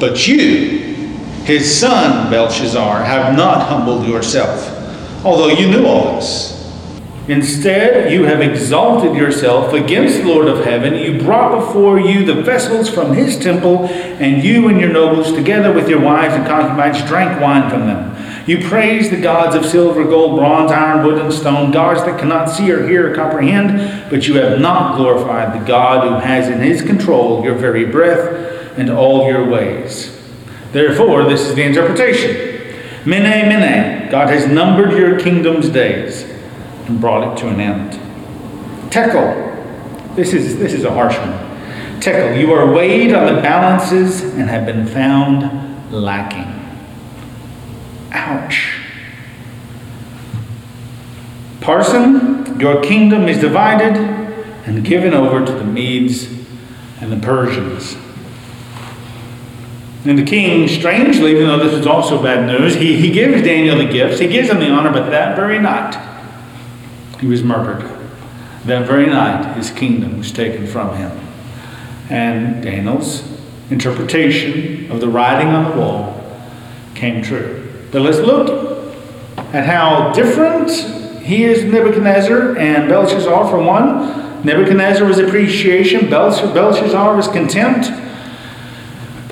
But 0.00 0.26
you, 0.26 0.78
his 1.44 1.78
son 1.78 2.30
Belshazzar, 2.30 3.04
have 3.04 3.36
not 3.36 3.68
humbled 3.68 4.06
yourself, 4.06 5.24
although 5.24 5.48
you 5.48 5.70
knew 5.70 5.86
all 5.86 6.16
this. 6.16 6.53
Instead, 7.26 8.12
you 8.12 8.24
have 8.24 8.42
exalted 8.42 9.16
yourself 9.16 9.72
against 9.72 10.18
the 10.18 10.26
Lord 10.26 10.46
of 10.46 10.62
heaven. 10.62 10.94
You 10.94 11.22
brought 11.22 11.58
before 11.58 11.98
you 11.98 12.22
the 12.26 12.42
vessels 12.42 12.90
from 12.90 13.14
his 13.14 13.38
temple, 13.38 13.86
and 13.86 14.44
you 14.44 14.68
and 14.68 14.78
your 14.78 14.92
nobles, 14.92 15.32
together 15.32 15.72
with 15.72 15.88
your 15.88 16.00
wives 16.00 16.34
and 16.34 16.46
concubines, 16.46 17.02
drank 17.08 17.40
wine 17.40 17.70
from 17.70 17.86
them. 17.86 18.14
You 18.46 18.68
praise 18.68 19.08
the 19.08 19.22
gods 19.22 19.56
of 19.56 19.64
silver, 19.64 20.04
gold, 20.04 20.38
bronze, 20.38 20.70
iron, 20.70 21.06
wood, 21.06 21.16
and 21.16 21.32
stone, 21.32 21.70
gods 21.70 22.04
that 22.04 22.20
cannot 22.20 22.50
see 22.50 22.70
or 22.70 22.86
hear 22.86 23.10
or 23.10 23.14
comprehend, 23.14 24.10
but 24.10 24.28
you 24.28 24.34
have 24.34 24.60
not 24.60 24.98
glorified 24.98 25.58
the 25.58 25.64
God 25.64 26.06
who 26.06 26.14
has 26.16 26.48
in 26.48 26.60
his 26.60 26.82
control 26.82 27.42
your 27.42 27.54
very 27.54 27.86
breath 27.86 28.76
and 28.76 28.90
all 28.90 29.26
your 29.26 29.48
ways. 29.48 30.14
Therefore, 30.72 31.24
this 31.24 31.48
is 31.48 31.54
the 31.54 31.62
interpretation 31.62 32.50
Mene, 33.06 33.48
Mene, 33.48 34.10
God 34.10 34.28
has 34.28 34.46
numbered 34.46 34.92
your 34.92 35.18
kingdom's 35.18 35.70
days 35.70 36.33
and 36.86 37.00
brought 37.00 37.32
it 37.32 37.40
to 37.40 37.48
an 37.48 37.60
end. 37.60 37.92
Tekel, 38.92 40.14
this 40.14 40.32
is, 40.32 40.58
this 40.58 40.72
is 40.72 40.84
a 40.84 40.92
harsh 40.92 41.16
one. 41.18 42.00
Tekel, 42.00 42.38
you 42.38 42.52
are 42.52 42.72
weighed 42.72 43.12
on 43.12 43.34
the 43.34 43.40
balances 43.40 44.22
and 44.22 44.48
have 44.48 44.66
been 44.66 44.86
found 44.86 45.92
lacking. 45.92 46.60
Ouch. 48.12 48.80
Parson, 51.60 52.60
your 52.60 52.82
kingdom 52.82 53.28
is 53.28 53.38
divided 53.38 53.96
and 54.66 54.84
given 54.84 55.14
over 55.14 55.44
to 55.44 55.52
the 55.52 55.64
Medes 55.64 56.26
and 57.00 57.10
the 57.10 57.16
Persians. 57.16 57.96
And 60.04 60.18
the 60.18 60.24
king, 60.24 60.68
strangely, 60.68 61.30
even 61.30 61.46
though 61.46 61.58
this 61.58 61.72
is 61.72 61.86
also 61.86 62.22
bad 62.22 62.46
news, 62.46 62.74
he, 62.74 63.00
he 63.00 63.10
gives 63.10 63.42
Daniel 63.42 63.78
the 63.78 63.86
gifts, 63.86 64.18
he 64.18 64.28
gives 64.28 64.50
him 64.50 64.58
the 64.58 64.68
honor, 64.68 64.92
but 64.92 65.08
that 65.10 65.34
very 65.34 65.58
night, 65.58 65.94
he 67.24 67.30
was 67.30 67.42
murdered. 67.42 67.80
That 68.66 68.86
very 68.86 69.06
night, 69.06 69.56
his 69.56 69.70
kingdom 69.70 70.18
was 70.18 70.30
taken 70.30 70.66
from 70.66 70.94
him. 70.94 71.10
And 72.10 72.62
Daniel's 72.62 73.26
interpretation 73.70 74.90
of 74.92 75.00
the 75.00 75.08
writing 75.08 75.48
on 75.48 75.70
the 75.70 75.80
wall 75.80 76.22
came 76.94 77.22
true. 77.22 77.66
But 77.90 78.02
let's 78.02 78.18
look 78.18 78.94
at 79.54 79.64
how 79.64 80.12
different 80.12 80.70
he 81.22 81.44
is 81.44 81.64
Nebuchadnezzar 81.64 82.58
and 82.58 82.90
Belshazzar. 82.90 83.48
For 83.48 83.58
one, 83.58 84.44
Nebuchadnezzar 84.44 85.08
was 85.08 85.18
appreciation, 85.18 86.10
Belshazzar 86.10 87.16
was 87.16 87.26
contempt. 87.28 87.88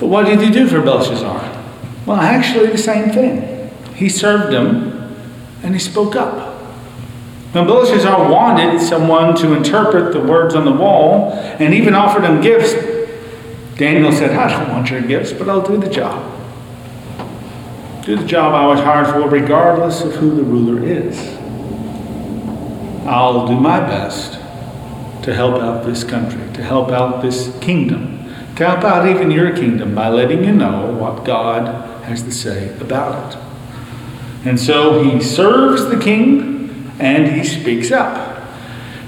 But 0.01 0.07
what 0.07 0.25
did 0.25 0.41
he 0.41 0.51
do 0.51 0.67
for 0.67 0.81
Belshazzar? 0.81 1.63
Well, 2.07 2.17
actually, 2.17 2.69
the 2.69 2.79
same 2.79 3.11
thing. 3.11 3.71
He 3.95 4.09
served 4.09 4.55
him 4.55 5.15
and 5.63 5.75
he 5.75 5.79
spoke 5.79 6.17
up. 6.17 6.52
When 7.53 7.67
Belshazzar 7.67 8.31
wanted 8.31 8.81
someone 8.81 9.37
to 9.37 9.53
interpret 9.53 10.15
the 10.15 10.21
words 10.21 10.55
on 10.55 10.65
the 10.65 10.73
wall 10.73 11.33
and 11.33 11.75
even 11.75 11.95
offered 11.95 12.25
him 12.25 12.41
gifts, 12.41 12.73
Daniel 13.77 14.11
said, 14.11 14.31
I 14.31 14.49
don't 14.49 14.71
want 14.71 14.91
your 14.91 15.03
gifts, 15.03 15.35
but 15.35 15.51
I'll 15.51 15.61
do 15.61 15.77
the 15.77 15.91
job. 15.91 16.31
Do 18.07 18.17
the 18.17 18.27
job 18.27 18.55
I 18.55 18.67
was 18.67 18.81
hired 18.81 19.09
for, 19.09 19.29
regardless 19.29 20.01
of 20.01 20.15
who 20.15 20.35
the 20.35 20.43
ruler 20.43 20.83
is. 20.83 21.19
I'll 23.07 23.47
do 23.47 23.61
my 23.61 23.81
best 23.81 24.33
to 25.25 25.35
help 25.35 25.61
out 25.61 25.85
this 25.85 26.05
country, 26.05 26.53
to 26.55 26.63
help 26.63 26.91
out 26.91 27.21
this 27.21 27.55
kingdom, 27.61 28.35
to 28.57 28.67
help 28.67 28.83
out 28.83 29.07
even 29.07 29.31
your 29.31 29.55
kingdom 29.55 29.95
by 29.95 30.09
letting 30.09 30.43
you 30.43 30.53
know 30.53 30.91
what 30.95 31.25
God 31.25 31.67
has 32.05 32.23
to 32.23 32.33
say 32.33 32.75
about 32.79 33.35
it. 33.35 33.39
And 34.45 34.59
so 34.59 35.03
he 35.05 35.21
serves 35.23 35.87
the 35.87 35.99
king 35.99 36.62
and 36.99 37.29
he 37.29 37.45
speaks 37.45 37.91
up. 37.91 38.33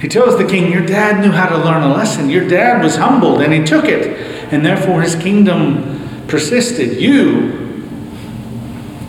He 0.01 0.09
tells 0.09 0.37
the 0.37 0.45
king, 0.45 0.71
Your 0.71 0.85
dad 0.85 1.25
knew 1.25 1.33
how 1.33 1.49
to 1.49 1.57
learn 1.57 1.83
a 1.83 1.95
lesson. 1.95 2.29
Your 2.29 2.47
dad 2.47 2.83
was 2.83 2.97
humbled 2.97 3.41
and 3.41 3.53
he 3.53 3.65
took 3.65 3.87
it, 3.87 4.53
and 4.53 4.65
therefore 4.65 5.03
his 5.03 5.15
kingdom 5.15 6.27
persisted. 6.27 7.01
You, 7.01 7.89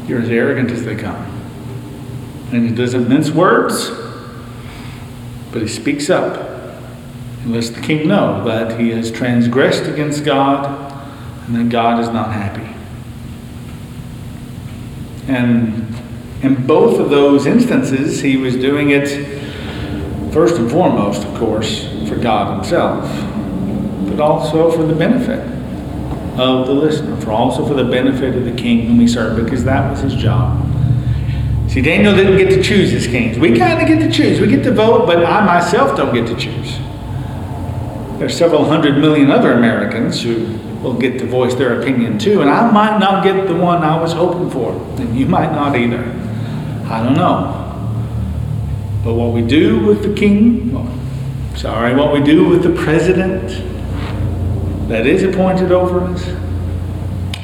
you're 0.07 0.21
as 0.21 0.29
arrogant 0.29 0.71
as 0.71 0.85
they 0.85 0.95
come. 0.95 1.15
And 2.51 2.69
he 2.69 2.75
doesn't 2.75 3.09
mince 3.09 3.31
words, 3.31 3.89
but 5.51 5.61
he 5.61 5.67
speaks 5.67 6.09
up 6.09 6.55
and 7.41 7.53
lets 7.53 7.69
the 7.69 7.81
king 7.81 8.07
know 8.07 8.43
that 8.45 8.79
he 8.79 8.89
has 8.91 9.11
transgressed 9.11 9.85
against 9.85 10.23
God 10.23 10.91
and 11.47 11.55
that 11.55 11.69
God 11.69 11.99
is 11.99 12.09
not 12.09 12.31
happy. 12.31 12.73
And 15.27 15.94
in 16.45 16.67
both 16.67 16.99
of 16.99 17.09
those 17.09 17.45
instances, 17.45 18.21
he 18.21 18.37
was 18.37 18.55
doing 18.55 18.91
it 18.91 19.07
first 20.31 20.55
and 20.57 20.69
foremost, 20.69 21.23
of 21.23 21.37
course, 21.37 21.87
for 22.07 22.15
God 22.17 22.57
Himself, 22.57 23.03
but 24.09 24.19
also 24.19 24.71
for 24.71 24.83
the 24.83 24.93
benefit 24.93 25.39
of 26.39 26.67
the 26.67 26.73
listener, 26.73 27.15
for 27.21 27.31
also 27.31 27.65
for 27.65 27.73
the 27.73 27.83
benefit 27.83 28.35
of 28.35 28.45
the 28.45 28.51
king 28.51 28.85
whom 28.87 28.99
he 28.99 29.07
served, 29.07 29.43
because 29.43 29.63
that 29.63 29.89
was 29.89 30.01
his 30.01 30.13
job. 30.13 30.61
See, 31.69 31.81
Daniel 31.81 32.13
didn't 32.13 32.37
get 32.37 32.49
to 32.49 32.61
choose 32.61 32.91
his 32.91 33.07
kings. 33.07 33.39
We 33.39 33.57
kind 33.57 33.81
of 33.81 33.87
get 33.87 33.99
to 34.05 34.11
choose. 34.11 34.39
We 34.39 34.47
get 34.47 34.63
to 34.63 34.73
vote, 34.73 35.05
but 35.05 35.25
I 35.25 35.45
myself 35.45 35.97
don't 35.97 36.13
get 36.13 36.27
to 36.27 36.35
choose. 36.35 36.77
There's 38.19 38.37
several 38.37 38.65
hundred 38.65 38.97
million 38.97 39.31
other 39.31 39.53
Americans 39.53 40.21
who 40.21 40.57
will 40.81 40.93
get 40.93 41.17
to 41.19 41.25
voice 41.25 41.55
their 41.55 41.81
opinion 41.81 42.19
too, 42.19 42.41
and 42.41 42.49
I 42.49 42.69
might 42.71 42.99
not 42.99 43.23
get 43.23 43.47
the 43.47 43.55
one 43.55 43.83
I 43.83 43.99
was 43.99 44.13
hoping 44.13 44.49
for, 44.49 44.73
and 44.99 45.17
you 45.17 45.25
might 45.25 45.51
not 45.51 45.75
either. 45.75 46.03
I 46.85 47.03
don't 47.03 47.15
know. 47.15 47.61
But 49.03 49.13
what 49.15 49.33
we 49.33 49.41
do 49.41 49.79
with 49.85 50.03
the 50.03 50.13
king, 50.13 50.73
well, 50.73 50.91
sorry, 51.55 51.95
what 51.95 52.13
we 52.13 52.21
do 52.21 52.47
with 52.47 52.63
the 52.63 52.73
president 52.83 53.49
that 54.87 55.05
is 55.05 55.23
appointed 55.23 55.71
over 55.71 55.99
us, 56.01 56.25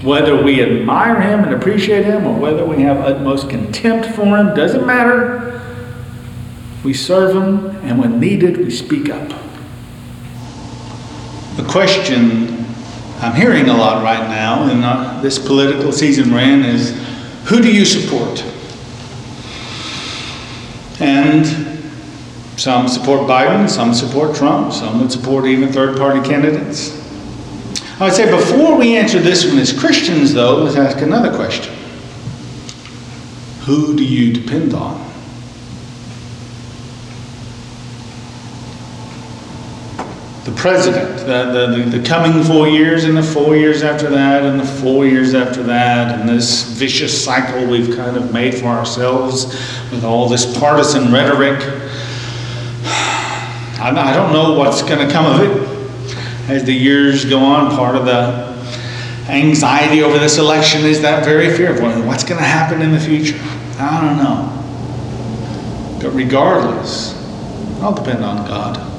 whether 0.04 0.42
we 0.42 0.62
admire 0.64 1.22
him 1.22 1.44
and 1.44 1.54
appreciate 1.54 2.06
him 2.06 2.26
or 2.26 2.36
whether 2.38 2.66
we 2.66 2.82
have 2.82 2.98
utmost 2.98 3.50
contempt 3.50 4.08
for 4.16 4.26
him, 4.38 4.56
doesn't 4.56 4.86
matter. 4.86 5.62
We 6.84 6.94
serve 6.94 7.36
him, 7.36 7.68
and 7.86 8.00
when 8.00 8.20
needed, 8.20 8.58
we 8.58 8.72
speak 8.72 9.10
up. 9.10 9.30
The 11.58 11.68
question 11.68 12.66
I'm 13.20 13.36
hearing 13.36 13.70
a 13.70 13.78
lot 13.78 14.04
right 14.04 14.28
now 14.30 14.68
in 14.68 14.84
uh, 14.84 15.22
this 15.22 15.38
political 15.38 15.92
season 15.92 16.34
we're 16.34 16.66
is 16.66 17.00
who 17.46 17.62
do 17.62 17.72
you 17.72 17.86
support? 17.86 18.44
And 21.02 21.46
some 22.58 22.88
support 22.88 23.22
Biden, 23.22 23.68
some 23.68 23.94
support 23.94 24.36
Trump, 24.36 24.72
some 24.72 25.02
would 25.02 25.12
support 25.12 25.46
even 25.46 25.74
third 25.74 25.98
party 25.98 26.22
candidates. 26.22 26.98
I 28.00 28.06
would 28.06 28.14
say 28.14 28.30
before 28.30 28.78
we 28.78 28.96
answer 28.96 29.20
this 29.20 29.46
one 29.46 29.58
as 29.58 29.78
Christians, 29.78 30.34
though, 30.34 30.58
let's 30.58 30.76
ask 30.76 31.00
another 31.02 31.36
question 31.36 31.74
Who 33.66 33.96
do 33.96 34.04
you 34.06 34.32
depend 34.32 34.74
on? 34.74 35.11
The 40.44 40.52
president, 40.54 41.20
the, 41.20 41.68
the, 41.68 41.98
the, 42.00 42.04
coming 42.04 42.44
four 42.44 42.68
years, 42.68 43.04
and 43.04 43.16
the 43.16 43.22
four 43.22 43.56
years 43.56 43.84
after 43.84 44.10
that, 44.10 44.44
and 44.44 44.60
the 44.60 44.66
four 44.66 45.06
years 45.06 45.36
after 45.36 45.62
that, 45.62 46.20
and 46.20 46.28
this 46.28 46.64
vicious 46.64 47.24
cycle 47.24 47.68
we've 47.68 47.96
kind 47.96 48.18
of 48.18 48.34
made 48.34 48.56
for 48.56 48.66
ourselves 48.66 49.46
with 49.92 50.04
all 50.04 50.28
this 50.28 50.58
partisan 50.58 51.14
rhetoric. 51.14 51.60
I, 53.80 53.92
I 53.96 54.16
don't 54.16 54.34
know 54.34 54.58
what's 54.58 54.82
going 54.82 55.08
to 55.08 55.14
come 55.14 55.28
of 55.28 55.42
it 55.42 56.50
as 56.50 56.64
the 56.64 56.74
years 56.74 57.24
go 57.24 57.40
on. 57.40 57.76
Part 57.76 57.96
of 57.96 58.06
the 58.06 58.50
anxiety 59.30 60.02
over 60.02 60.18
this 60.18 60.40
election 60.40 60.82
is 60.86 61.02
that 61.02 61.24
very 61.24 61.56
fear 61.56 61.72
of 61.72 62.08
what's 62.08 62.24
going 62.24 62.40
to 62.40 62.48
happen 62.48 62.82
in 62.82 62.92
the 62.92 63.00
future. 63.00 63.40
I 63.78 64.02
don't 64.02 64.18
know. 64.18 64.58
But 66.02 66.16
regardless, 66.16 67.14
I'll 67.80 67.94
depend 67.94 68.26
on 68.26 68.48
God. 68.48 68.91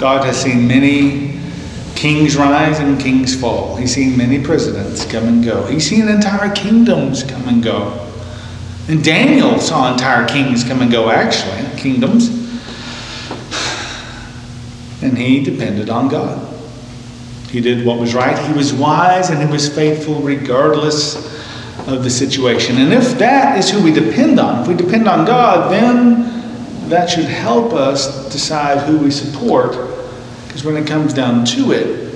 God 0.00 0.24
has 0.24 0.40
seen 0.40 0.66
many 0.66 1.38
kings 1.94 2.34
rise 2.34 2.78
and 2.78 2.98
kings 2.98 3.38
fall. 3.38 3.76
He's 3.76 3.94
seen 3.94 4.16
many 4.16 4.42
presidents 4.42 5.04
come 5.04 5.28
and 5.28 5.44
go. 5.44 5.66
He's 5.66 5.86
seen 5.86 6.08
entire 6.08 6.50
kingdoms 6.54 7.22
come 7.22 7.46
and 7.46 7.62
go. 7.62 8.08
And 8.88 9.04
Daniel 9.04 9.58
saw 9.58 9.92
entire 9.92 10.26
kings 10.26 10.64
come 10.64 10.80
and 10.80 10.90
go, 10.90 11.10
actually, 11.10 11.78
kingdoms. 11.78 12.28
And 15.02 15.18
he 15.18 15.44
depended 15.44 15.90
on 15.90 16.08
God. 16.08 16.50
He 17.50 17.60
did 17.60 17.84
what 17.84 17.98
was 17.98 18.14
right. 18.14 18.38
He 18.48 18.54
was 18.54 18.72
wise 18.72 19.28
and 19.28 19.38
he 19.38 19.52
was 19.52 19.68
faithful 19.68 20.14
regardless 20.22 21.16
of 21.88 22.04
the 22.04 22.10
situation. 22.10 22.78
And 22.78 22.94
if 22.94 23.18
that 23.18 23.58
is 23.58 23.68
who 23.68 23.82
we 23.84 23.92
depend 23.92 24.40
on, 24.40 24.62
if 24.62 24.68
we 24.68 24.74
depend 24.74 25.06
on 25.06 25.26
God, 25.26 25.70
then 25.70 26.88
that 26.88 27.10
should 27.10 27.26
help 27.26 27.74
us 27.74 28.32
decide 28.32 28.78
who 28.86 28.96
we 28.96 29.10
support. 29.10 29.89
Because 30.50 30.64
when 30.64 30.76
it 30.76 30.84
comes 30.84 31.14
down 31.14 31.44
to 31.44 31.70
it, 31.70 32.12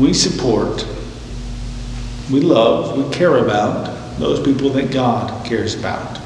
we 0.00 0.14
support, 0.14 0.86
we 2.32 2.40
love, 2.40 2.96
we 2.96 3.14
care 3.14 3.36
about 3.36 4.18
those 4.18 4.40
people 4.40 4.70
that 4.70 4.90
God 4.90 5.44
cares 5.44 5.78
about. 5.78 6.18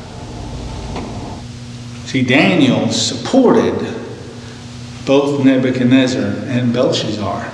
See, 2.05 2.23
Daniel 2.23 2.93
supported 2.93 3.75
both 5.07 5.45
Nebuchadnezzar 5.45 6.45
and 6.47 6.73
Belshazzar. 6.73 7.51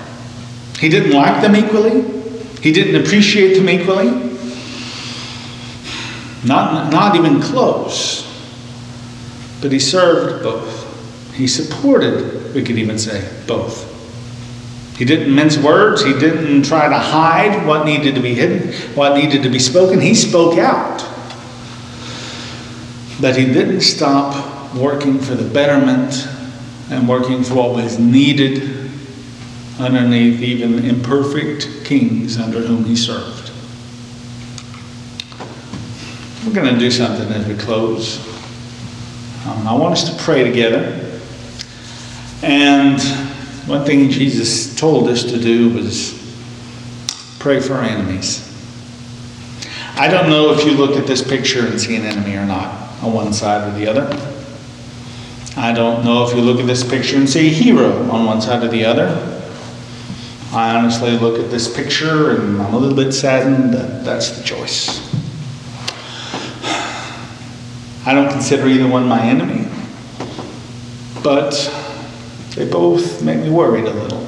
He 0.79 0.91
didn't 0.91 1.13
like 1.13 1.41
them 1.41 1.57
equally, 1.57 2.03
he 2.61 2.71
didn't 2.71 3.03
appreciate 3.03 3.55
them 3.55 3.71
equally. 3.71 4.11
Not, 6.45 6.93
not 6.93 7.17
even 7.17 7.41
close. 7.41 8.26
But 9.61 9.73
he 9.73 9.79
served 9.79 10.43
both. 10.43 11.35
He 11.35 11.47
supported, 11.47 12.55
we 12.55 12.63
could 12.63 12.79
even 12.79 12.99
say, 12.99 13.29
both. 13.47 13.93
He 14.97 15.05
didn't 15.05 15.35
mince 15.35 15.59
words. 15.59 16.03
He 16.03 16.13
didn't 16.13 16.63
try 16.63 16.89
to 16.89 16.99
hide 16.99 17.67
what 17.67 17.85
needed 17.85 18.15
to 18.15 18.21
be 18.23 18.35
hidden, 18.35 18.73
what 18.95 19.15
needed 19.15 19.43
to 19.43 19.51
be 19.51 19.59
spoken. 19.59 20.01
He 20.01 20.15
spoke 20.15 20.59
out. 20.59 21.05
But 23.21 23.37
he 23.37 23.45
didn't 23.45 23.83
stop 23.83 24.75
working 24.75 25.19
for 25.19 25.35
the 25.35 25.49
betterment 25.49 26.27
and 26.91 27.09
working 27.09 27.43
for 27.43 27.55
what 27.55 27.75
was 27.75 27.99
needed 27.99 28.91
underneath 29.79 30.41
even 30.41 30.85
imperfect 30.85 31.85
kings 31.85 32.39
under 32.39 32.61
whom 32.61 32.85
he 32.85 32.97
served. 32.97 33.51
We're 36.47 36.55
going 36.55 36.73
to 36.73 36.79
do 36.79 36.91
something 36.91 37.29
as 37.33 37.47
we 37.47 37.55
close. 37.55 38.36
Um, 39.47 39.69
I 39.69 39.75
want 39.75 39.93
us 39.93 40.13
to 40.13 40.23
pray 40.25 40.43
together. 40.43 41.21
And 42.43 43.01
one 43.69 43.85
thing 43.85 44.11
Jesus 44.11 44.75
told 44.75 45.09
us 45.09 45.23
to 45.25 45.39
do 45.39 45.71
was 45.71 46.13
pray 47.39 47.61
for 47.61 47.75
our 47.75 47.85
enemies. 47.85 48.43
I 49.95 50.09
don't 50.09 50.29
know 50.29 50.53
if 50.53 50.65
you 50.65 50.73
look 50.73 50.97
at 50.97 51.07
this 51.07 51.23
picture 51.23 51.65
and 51.65 51.81
see 51.81 51.95
an 51.95 52.03
enemy 52.03 52.35
or 52.35 52.45
not 52.45 53.03
on 53.03 53.13
one 53.13 53.33
side 53.33 53.69
or 53.69 53.79
the 53.79 53.87
other. 53.87 54.07
I 55.57 55.73
don't 55.73 56.05
know 56.05 56.27
if 56.27 56.35
you 56.35 56.43
look 56.43 56.59
at 56.59 56.67
this 56.67 56.83
picture 56.83 57.17
and 57.17 57.29
see 57.29 57.47
a 57.47 57.51
hero 57.51 58.11
on 58.11 58.27
one 58.27 58.41
side 58.41 58.65
or 58.65 58.69
the 58.69 58.85
other. 58.85 59.07
I 60.53 60.75
honestly 60.75 61.13
look 61.13 61.39
at 61.39 61.51
this 61.51 61.73
picture 61.73 62.31
and 62.33 62.61
I'm 62.61 62.75
a 62.75 62.79
little 62.79 62.97
bit 62.97 63.13
saddened 63.13 63.75
that 63.75 64.05
that's 64.05 64.31
the 64.37 64.43
choice. 64.43 65.06
I 68.07 68.15
don't 68.15 68.31
consider 68.31 68.69
either 68.69 68.87
one 68.87 69.07
my 69.07 69.21
enemy, 69.21 69.69
but 71.25 71.53
they 72.55 72.69
both 72.71 73.21
make 73.23 73.41
me 73.41 73.51
worried 73.51 73.85
a 73.85 73.93
little 73.93 74.25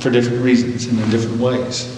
for 0.00 0.10
different 0.10 0.42
reasons 0.42 0.86
and 0.86 0.98
in 0.98 1.10
different 1.10 1.38
ways. 1.38 1.96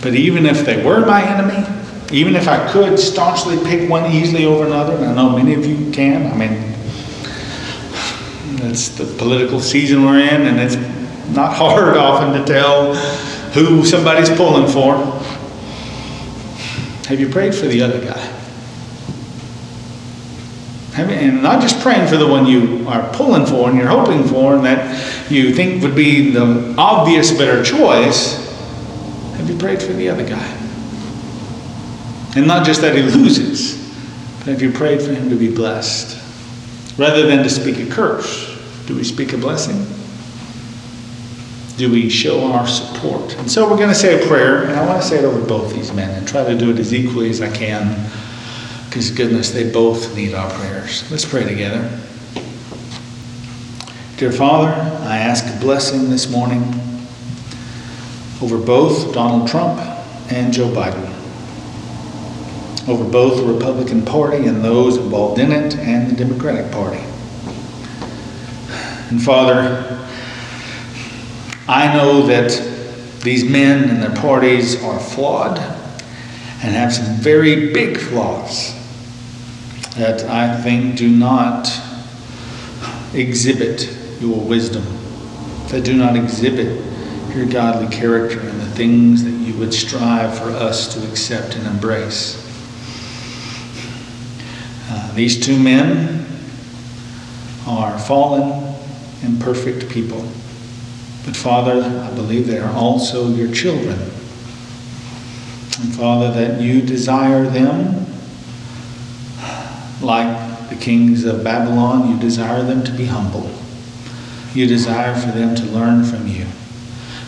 But 0.00 0.14
even 0.14 0.46
if 0.46 0.64
they 0.64 0.82
were 0.82 1.04
my 1.04 1.22
enemy, 1.22 1.66
even 2.12 2.34
if 2.34 2.48
I 2.48 2.70
could 2.72 2.98
staunchly 2.98 3.58
pick 3.64 3.90
one 3.90 4.10
easily 4.10 4.46
over 4.46 4.64
another, 4.64 4.96
and 4.96 5.04
I 5.04 5.14
know 5.14 5.36
many 5.36 5.52
of 5.52 5.66
you 5.66 5.90
can, 5.92 6.32
I 6.32 6.36
mean, 6.36 6.74
it's 8.70 8.88
the 8.88 9.04
political 9.18 9.60
season 9.60 10.04
we're 10.04 10.20
in, 10.20 10.46
and 10.46 10.58
it's 10.58 10.76
not 11.34 11.52
hard 11.56 11.96
often 11.98 12.40
to 12.40 12.46
tell 12.46 12.94
who 13.52 13.84
somebody's 13.84 14.30
pulling 14.30 14.66
for. 14.66 14.96
Have 17.08 17.20
you 17.20 17.28
prayed 17.28 17.54
for 17.54 17.66
the 17.66 17.82
other 17.82 18.02
guy? 18.02 18.13
And 20.96 21.42
not 21.42 21.60
just 21.60 21.80
praying 21.80 22.08
for 22.08 22.16
the 22.16 22.26
one 22.26 22.46
you 22.46 22.86
are 22.88 23.12
pulling 23.14 23.46
for 23.46 23.68
and 23.68 23.76
you're 23.76 23.88
hoping 23.88 24.22
for 24.24 24.54
and 24.54 24.64
that 24.64 25.30
you 25.30 25.52
think 25.52 25.82
would 25.82 25.96
be 25.96 26.30
the 26.30 26.74
obvious 26.78 27.36
better 27.36 27.62
choice. 27.64 28.36
Have 29.36 29.50
you 29.50 29.58
prayed 29.58 29.82
for 29.82 29.92
the 29.92 30.08
other 30.08 30.26
guy? 30.26 30.60
And 32.36 32.46
not 32.46 32.64
just 32.64 32.80
that 32.80 32.94
he 32.94 33.02
loses, 33.02 33.76
but 34.38 34.48
have 34.48 34.62
you 34.62 34.72
prayed 34.72 35.02
for 35.02 35.12
him 35.12 35.30
to 35.30 35.36
be 35.36 35.52
blessed? 35.52 36.20
Rather 36.98 37.26
than 37.26 37.42
to 37.42 37.50
speak 37.50 37.78
a 37.78 37.90
curse, 37.90 38.56
do 38.86 38.94
we 38.94 39.02
speak 39.02 39.32
a 39.32 39.36
blessing? 39.36 39.86
Do 41.76 41.90
we 41.90 42.08
show 42.08 42.52
our 42.52 42.68
support? 42.68 43.36
And 43.38 43.50
so 43.50 43.68
we're 43.68 43.76
going 43.76 43.88
to 43.88 43.94
say 43.96 44.22
a 44.22 44.28
prayer, 44.28 44.62
and 44.62 44.72
I 44.74 44.86
want 44.86 45.02
to 45.02 45.08
say 45.08 45.18
it 45.18 45.24
over 45.24 45.44
both 45.44 45.74
these 45.74 45.92
men 45.92 46.10
and 46.10 46.26
try 46.26 46.44
to 46.44 46.56
do 46.56 46.70
it 46.70 46.78
as 46.78 46.94
equally 46.94 47.30
as 47.30 47.40
I 47.40 47.50
can, 47.50 48.08
because 48.94 49.10
goodness, 49.10 49.50
they 49.50 49.68
both 49.68 50.14
need 50.14 50.34
our 50.34 50.48
prayers. 50.52 51.10
Let's 51.10 51.24
pray 51.24 51.42
together. 51.42 51.80
Dear 54.18 54.30
Father, 54.30 54.68
I 54.68 55.16
ask 55.16 55.52
a 55.52 55.58
blessing 55.58 56.10
this 56.10 56.30
morning 56.30 56.62
over 58.40 58.56
both 58.56 59.12
Donald 59.12 59.48
Trump 59.48 59.80
and 60.30 60.52
Joe 60.52 60.68
Biden 60.68 61.10
over 62.88 63.02
both 63.02 63.38
the 63.38 63.52
Republican 63.52 64.04
Party 64.04 64.46
and 64.46 64.64
those 64.64 64.96
involved 64.96 65.40
in 65.40 65.50
it 65.50 65.74
and 65.74 66.08
the 66.08 66.14
Democratic 66.14 66.70
Party. 66.70 67.02
And 69.10 69.20
Father, 69.20 70.06
I 71.66 71.92
know 71.96 72.28
that 72.28 72.52
these 73.22 73.42
men 73.42 73.90
and 73.90 74.00
their 74.00 74.14
parties 74.14 74.80
are 74.84 75.00
flawed 75.00 75.58
and 75.58 76.76
have 76.76 76.92
some 76.92 77.16
very 77.16 77.72
big 77.72 77.98
flaws 77.98 78.83
that 79.96 80.24
I 80.24 80.60
think 80.60 80.96
do 80.96 81.08
not 81.08 81.70
exhibit 83.12 83.88
your 84.20 84.40
wisdom, 84.40 84.84
that 85.68 85.84
do 85.84 85.94
not 85.94 86.16
exhibit 86.16 86.84
your 87.34 87.46
godly 87.46 87.94
character 87.94 88.40
and 88.40 88.60
the 88.60 88.70
things 88.70 89.24
that 89.24 89.30
you 89.30 89.56
would 89.58 89.72
strive 89.72 90.36
for 90.36 90.50
us 90.50 90.92
to 90.94 91.10
accept 91.10 91.56
and 91.56 91.66
embrace. 91.66 92.40
Uh, 94.90 95.12
these 95.14 95.44
two 95.44 95.58
men 95.58 96.26
are 97.66 97.98
fallen, 97.98 98.74
imperfect 99.22 99.88
people. 99.88 100.20
But 101.24 101.36
Father, 101.36 101.82
I 101.82 102.14
believe 102.14 102.46
they 102.46 102.58
are 102.58 102.72
also 102.72 103.28
your 103.28 103.52
children. 103.52 103.98
And 105.80 105.94
Father, 105.94 106.30
that 106.32 106.60
you 106.60 106.82
desire 106.82 107.44
them 107.44 108.03
like 110.04 110.68
the 110.68 110.76
kings 110.76 111.24
of 111.24 111.42
Babylon, 111.42 112.10
you 112.10 112.18
desire 112.20 112.62
them 112.62 112.84
to 112.84 112.92
be 112.92 113.06
humble. 113.06 113.50
You 114.54 114.66
desire 114.66 115.14
for 115.14 115.32
them 115.36 115.54
to 115.56 115.62
learn 115.64 116.04
from 116.04 116.28
you. 116.28 116.42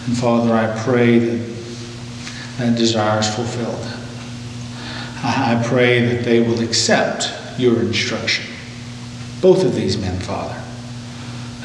And 0.07 0.17
Father, 0.17 0.55
I 0.55 0.79
pray 0.83 1.19
that 1.19 1.57
that 2.59 2.79
desire 2.79 3.21
is 3.21 3.35
fulfilled. 3.35 3.85
I 5.23 5.63
pray 5.67 6.07
that 6.07 6.25
they 6.25 6.41
will 6.41 6.61
accept 6.61 7.33
your 7.59 7.81
instruction. 7.81 8.47
Both 9.41 9.65
of 9.65 9.75
these 9.75 9.99
men, 9.99 10.19
Father. 10.21 10.63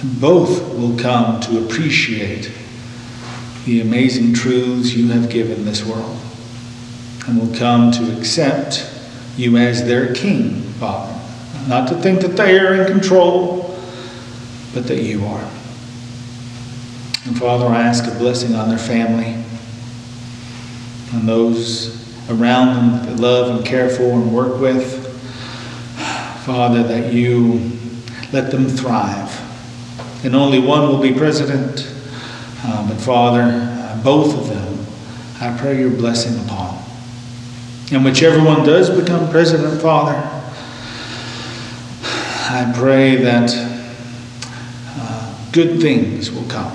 And 0.01 0.19
both 0.19 0.73
will 0.75 0.97
come 0.97 1.39
to 1.41 1.63
appreciate 1.63 2.51
the 3.65 3.81
amazing 3.81 4.33
truths 4.33 4.95
you 4.95 5.09
have 5.09 5.29
given 5.29 5.63
this 5.65 5.85
world 5.85 6.17
and 7.27 7.39
will 7.39 7.55
come 7.57 7.91
to 7.91 8.17
accept 8.17 8.89
you 9.37 9.57
as 9.57 9.85
their 9.85 10.13
king, 10.13 10.70
Father. 10.81 11.15
Not 11.67 11.87
to 11.89 11.95
think 11.95 12.21
that 12.21 12.35
they 12.35 12.57
are 12.57 12.73
in 12.73 12.91
control, 12.91 13.77
but 14.73 14.87
that 14.87 15.03
you 15.03 15.23
are. 15.23 15.47
And 17.23 17.37
Father, 17.37 17.67
I 17.67 17.83
ask 17.83 18.11
a 18.11 18.17
blessing 18.17 18.55
on 18.55 18.67
their 18.67 18.79
family, 18.79 19.35
on 21.13 21.27
those 21.27 22.01
around 22.31 22.73
them 22.73 23.05
that 23.05 23.21
love 23.21 23.55
and 23.55 23.63
care 23.63 23.89
for 23.89 24.05
and 24.05 24.33
work 24.33 24.59
with. 24.59 25.05
Father, 26.47 26.81
that 26.81 27.13
you 27.13 27.77
let 28.33 28.49
them 28.49 28.67
thrive. 28.67 29.29
And 30.25 30.35
only 30.35 30.57
one 30.57 30.89
will 30.89 30.99
be 30.99 31.13
president, 31.13 31.93
uh, 32.63 32.87
but 32.87 32.97
Father, 32.97 33.43
uh, 33.43 34.01
both 34.03 34.35
of 34.35 34.49
them, 34.49 34.83
I 35.39 35.55
pray 35.59 35.79
your 35.79 35.91
blessing 35.91 36.43
upon. 36.43 36.83
And 37.91 38.03
whichever 38.03 38.43
one 38.43 38.65
does 38.65 38.89
become 38.89 39.29
president, 39.29 39.79
Father, 39.79 40.39
I 42.53 42.69
pray 42.75 43.15
that 43.15 43.49
uh, 44.85 45.35
good 45.53 45.79
things 45.79 46.29
will 46.29 46.45
come. 46.49 46.69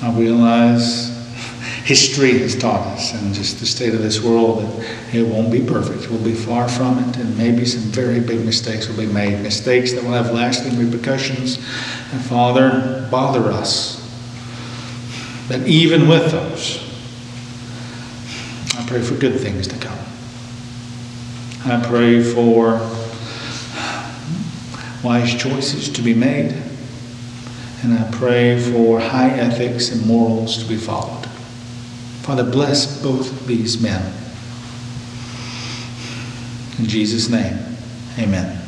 I 0.00 0.10
realize 0.18 1.10
history 1.84 2.38
has 2.38 2.58
taught 2.58 2.86
us 2.86 3.12
and 3.12 3.34
just 3.34 3.60
the 3.60 3.66
state 3.66 3.92
of 3.92 4.00
this 4.00 4.22
world 4.22 4.62
that 4.62 5.14
it 5.14 5.22
won't 5.22 5.52
be 5.52 5.62
perfect. 5.62 6.10
We'll 6.10 6.24
be 6.24 6.32
far 6.32 6.66
from 6.66 6.98
it, 7.00 7.18
and 7.18 7.36
maybe 7.36 7.66
some 7.66 7.82
very 7.82 8.20
big 8.20 8.42
mistakes 8.42 8.88
will 8.88 8.96
be 8.96 9.04
made. 9.04 9.38
Mistakes 9.42 9.92
that 9.92 10.02
will 10.02 10.12
have 10.12 10.30
lasting 10.30 10.78
repercussions. 10.78 11.58
And 12.10 12.24
Father, 12.24 13.06
bother 13.10 13.50
us. 13.50 14.00
That 15.48 15.68
even 15.68 16.08
with 16.08 16.30
those, 16.30 16.78
I 18.78 18.88
pray 18.88 19.02
for 19.02 19.14
good 19.14 19.38
things 19.38 19.68
to 19.68 19.76
come. 19.76 19.98
I 21.66 21.86
pray 21.86 22.22
for 22.22 22.80
wise 25.02 25.34
choices 25.34 25.88
to 25.90 26.02
be 26.02 26.14
made. 26.14 26.52
And 27.82 27.98
I 27.98 28.08
pray 28.12 28.60
for 28.60 29.00
high 29.00 29.30
ethics 29.30 29.90
and 29.90 30.06
morals 30.06 30.62
to 30.62 30.68
be 30.68 30.76
followed. 30.76 31.26
Father, 32.22 32.44
bless 32.44 33.02
both 33.02 33.46
these 33.46 33.82
men. 33.82 34.00
In 36.78 36.86
Jesus' 36.86 37.28
name, 37.28 37.58
amen. 38.18 38.60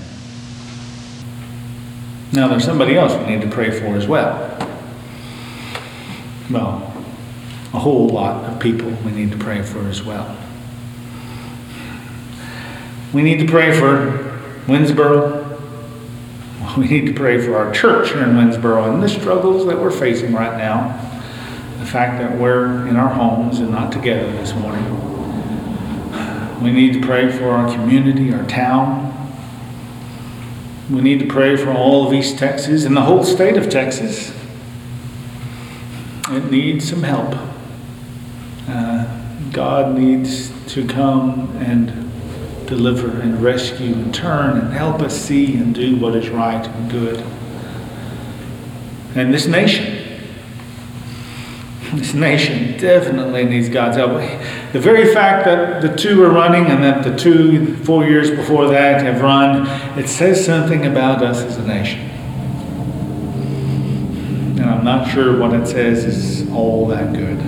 Now, 2.32 2.48
there's 2.48 2.64
somebody 2.64 2.96
else 2.96 3.14
we 3.14 3.32
need 3.32 3.42
to 3.42 3.48
pray 3.48 3.70
for 3.70 3.94
as 3.94 4.08
well. 4.08 4.50
Well, 6.50 6.92
a 7.72 7.78
whole 7.78 8.08
lot 8.08 8.44
of 8.44 8.58
people 8.60 8.90
we 9.04 9.12
need 9.12 9.30
to 9.30 9.38
pray 9.38 9.62
for 9.62 9.86
as 9.86 10.02
well. 10.02 10.36
We 13.12 13.22
need 13.22 13.38
to 13.38 13.46
pray 13.46 13.78
for 13.78 14.40
Winnsboro. 14.66 15.53
We 16.78 16.88
need 16.88 17.06
to 17.06 17.14
pray 17.14 17.40
for 17.40 17.56
our 17.56 17.72
church 17.72 18.08
here 18.08 18.24
in 18.24 18.30
Winnsboro 18.30 18.92
and 18.92 19.00
the 19.00 19.08
struggles 19.08 19.64
that 19.66 19.78
we're 19.78 19.92
facing 19.92 20.32
right 20.32 20.58
now 20.58 21.00
the 21.78 21.86
fact 21.86 22.18
that 22.18 22.38
we're 22.38 22.86
in 22.88 22.96
our 22.96 23.10
homes 23.10 23.60
and 23.60 23.70
not 23.70 23.92
together 23.92 24.32
this 24.32 24.54
morning. 24.54 24.82
We 26.62 26.72
need 26.72 26.94
to 26.94 27.00
pray 27.00 27.30
for 27.30 27.50
our 27.50 27.70
community, 27.70 28.32
our 28.32 28.46
town. 28.46 29.12
We 30.90 31.02
need 31.02 31.20
to 31.20 31.26
pray 31.26 31.56
for 31.56 31.70
all 31.70 32.06
of 32.06 32.14
East 32.14 32.38
Texas 32.38 32.86
and 32.86 32.96
the 32.96 33.02
whole 33.02 33.22
state 33.22 33.58
of 33.58 33.68
Texas. 33.68 34.32
It 36.30 36.50
needs 36.50 36.88
some 36.88 37.02
help. 37.02 37.34
Uh, 38.66 39.04
God 39.52 39.94
needs 39.94 40.50
to 40.72 40.86
come 40.86 41.54
and 41.58 42.03
deliver 42.74 43.20
and 43.20 43.42
rescue 43.42 43.94
and 43.94 44.14
turn 44.14 44.58
and 44.58 44.72
help 44.72 45.00
us 45.00 45.16
see 45.16 45.54
and 45.54 45.74
do 45.74 45.96
what 45.96 46.16
is 46.16 46.28
right 46.28 46.66
and 46.66 46.90
good. 46.90 47.24
And 49.14 49.32
this 49.32 49.46
nation 49.46 50.00
This 51.92 52.14
nation 52.14 52.76
definitely 52.76 53.44
needs 53.44 53.68
God's 53.68 53.96
help. 53.96 54.14
The 54.72 54.80
very 54.80 55.14
fact 55.14 55.44
that 55.44 55.80
the 55.80 55.94
two 55.94 56.24
are 56.24 56.30
running 56.30 56.66
and 56.66 56.82
that 56.82 57.04
the 57.04 57.16
two, 57.16 57.76
four 57.84 58.04
years 58.04 58.30
before 58.30 58.66
that, 58.68 59.02
have 59.02 59.20
run, 59.20 59.68
it 59.96 60.08
says 60.08 60.44
something 60.44 60.86
about 60.86 61.22
us 61.22 61.42
as 61.42 61.56
a 61.56 61.64
nation. 61.64 62.00
And 64.58 64.64
I'm 64.64 64.84
not 64.84 65.08
sure 65.08 65.38
what 65.38 65.52
it 65.52 65.68
says 65.68 66.04
is 66.04 66.50
all 66.50 66.88
that 66.88 67.12
good. 67.12 67.38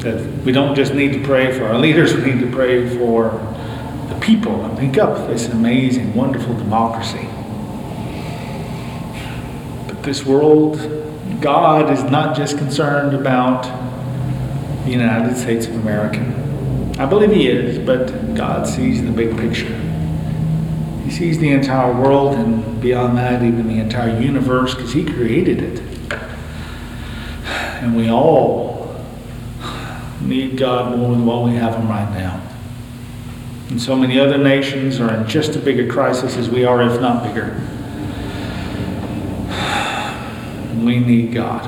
That 0.00 0.44
we 0.44 0.50
don't 0.50 0.74
just 0.74 0.92
need 0.94 1.12
to 1.12 1.22
pray 1.22 1.56
for 1.56 1.66
our 1.66 1.78
leaders, 1.78 2.14
we 2.14 2.22
need 2.32 2.40
to 2.40 2.50
pray 2.50 2.88
for 2.96 3.51
people 4.22 4.64
and 4.64 4.78
think 4.78 4.96
up 4.96 5.26
this 5.26 5.48
amazing, 5.48 6.14
wonderful 6.14 6.54
democracy. 6.54 7.28
But 9.88 10.02
this 10.04 10.24
world, 10.24 10.78
God 11.40 11.92
is 11.92 12.04
not 12.04 12.36
just 12.36 12.56
concerned 12.56 13.14
about 13.14 13.64
the 14.84 14.90
United 14.90 15.36
States 15.36 15.66
of 15.66 15.74
America. 15.74 16.20
I 16.98 17.06
believe 17.06 17.32
He 17.32 17.48
is, 17.48 17.78
but 17.84 18.34
God 18.34 18.66
sees 18.66 19.02
the 19.02 19.10
big 19.10 19.36
picture. 19.36 19.76
He 21.04 21.10
sees 21.10 21.38
the 21.38 21.50
entire 21.50 21.92
world 21.92 22.34
and 22.34 22.80
beyond 22.80 23.18
that, 23.18 23.42
even 23.42 23.66
the 23.66 23.80
entire 23.80 24.20
universe, 24.20 24.74
because 24.74 24.92
He 24.92 25.04
created 25.04 25.60
it. 25.62 25.82
And 27.82 27.96
we 27.96 28.08
all 28.08 28.94
need 30.20 30.56
God 30.56 30.96
more 30.96 31.10
than 31.10 31.26
what 31.26 31.44
we 31.44 31.56
have 31.56 31.74
Him 31.74 31.88
right 31.88 32.08
now. 32.12 32.51
And 33.72 33.80
so 33.80 33.96
many 33.96 34.20
other 34.20 34.36
nations 34.36 35.00
are 35.00 35.14
in 35.14 35.26
just 35.26 35.56
as 35.56 35.64
big 35.64 35.80
a 35.80 35.88
crisis 35.88 36.36
as 36.36 36.50
we 36.50 36.62
are, 36.62 36.82
if 36.82 37.00
not 37.00 37.24
bigger. 37.24 37.58
We 40.84 40.98
need 40.98 41.32
God. 41.32 41.62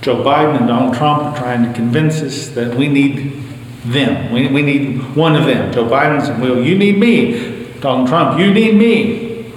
Joe 0.00 0.24
Biden 0.24 0.56
and 0.56 0.66
Donald 0.66 0.94
Trump 0.94 1.22
are 1.22 1.36
trying 1.36 1.64
to 1.64 1.72
convince 1.72 2.20
us 2.20 2.48
that 2.48 2.74
we 2.74 2.88
need 2.88 3.44
them. 3.84 4.32
We, 4.32 4.48
we 4.48 4.62
need 4.62 5.14
one 5.14 5.36
of 5.36 5.44
them. 5.44 5.72
Joe 5.72 5.84
Biden 5.84 6.20
said, 6.20 6.40
Well, 6.40 6.60
you 6.60 6.76
need 6.76 6.98
me. 6.98 7.78
Donald 7.78 8.08
Trump, 8.08 8.40
you 8.40 8.52
need 8.52 8.74
me. 8.74 9.52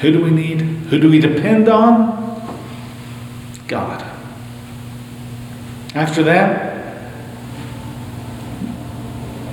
Who 0.00 0.10
do 0.10 0.24
we 0.24 0.30
need? 0.30 0.62
Who 0.62 0.98
do 0.98 1.08
we 1.08 1.20
depend 1.20 1.68
on? 1.68 2.18
God. 3.68 4.02
After 5.94 6.24
that, 6.24 6.69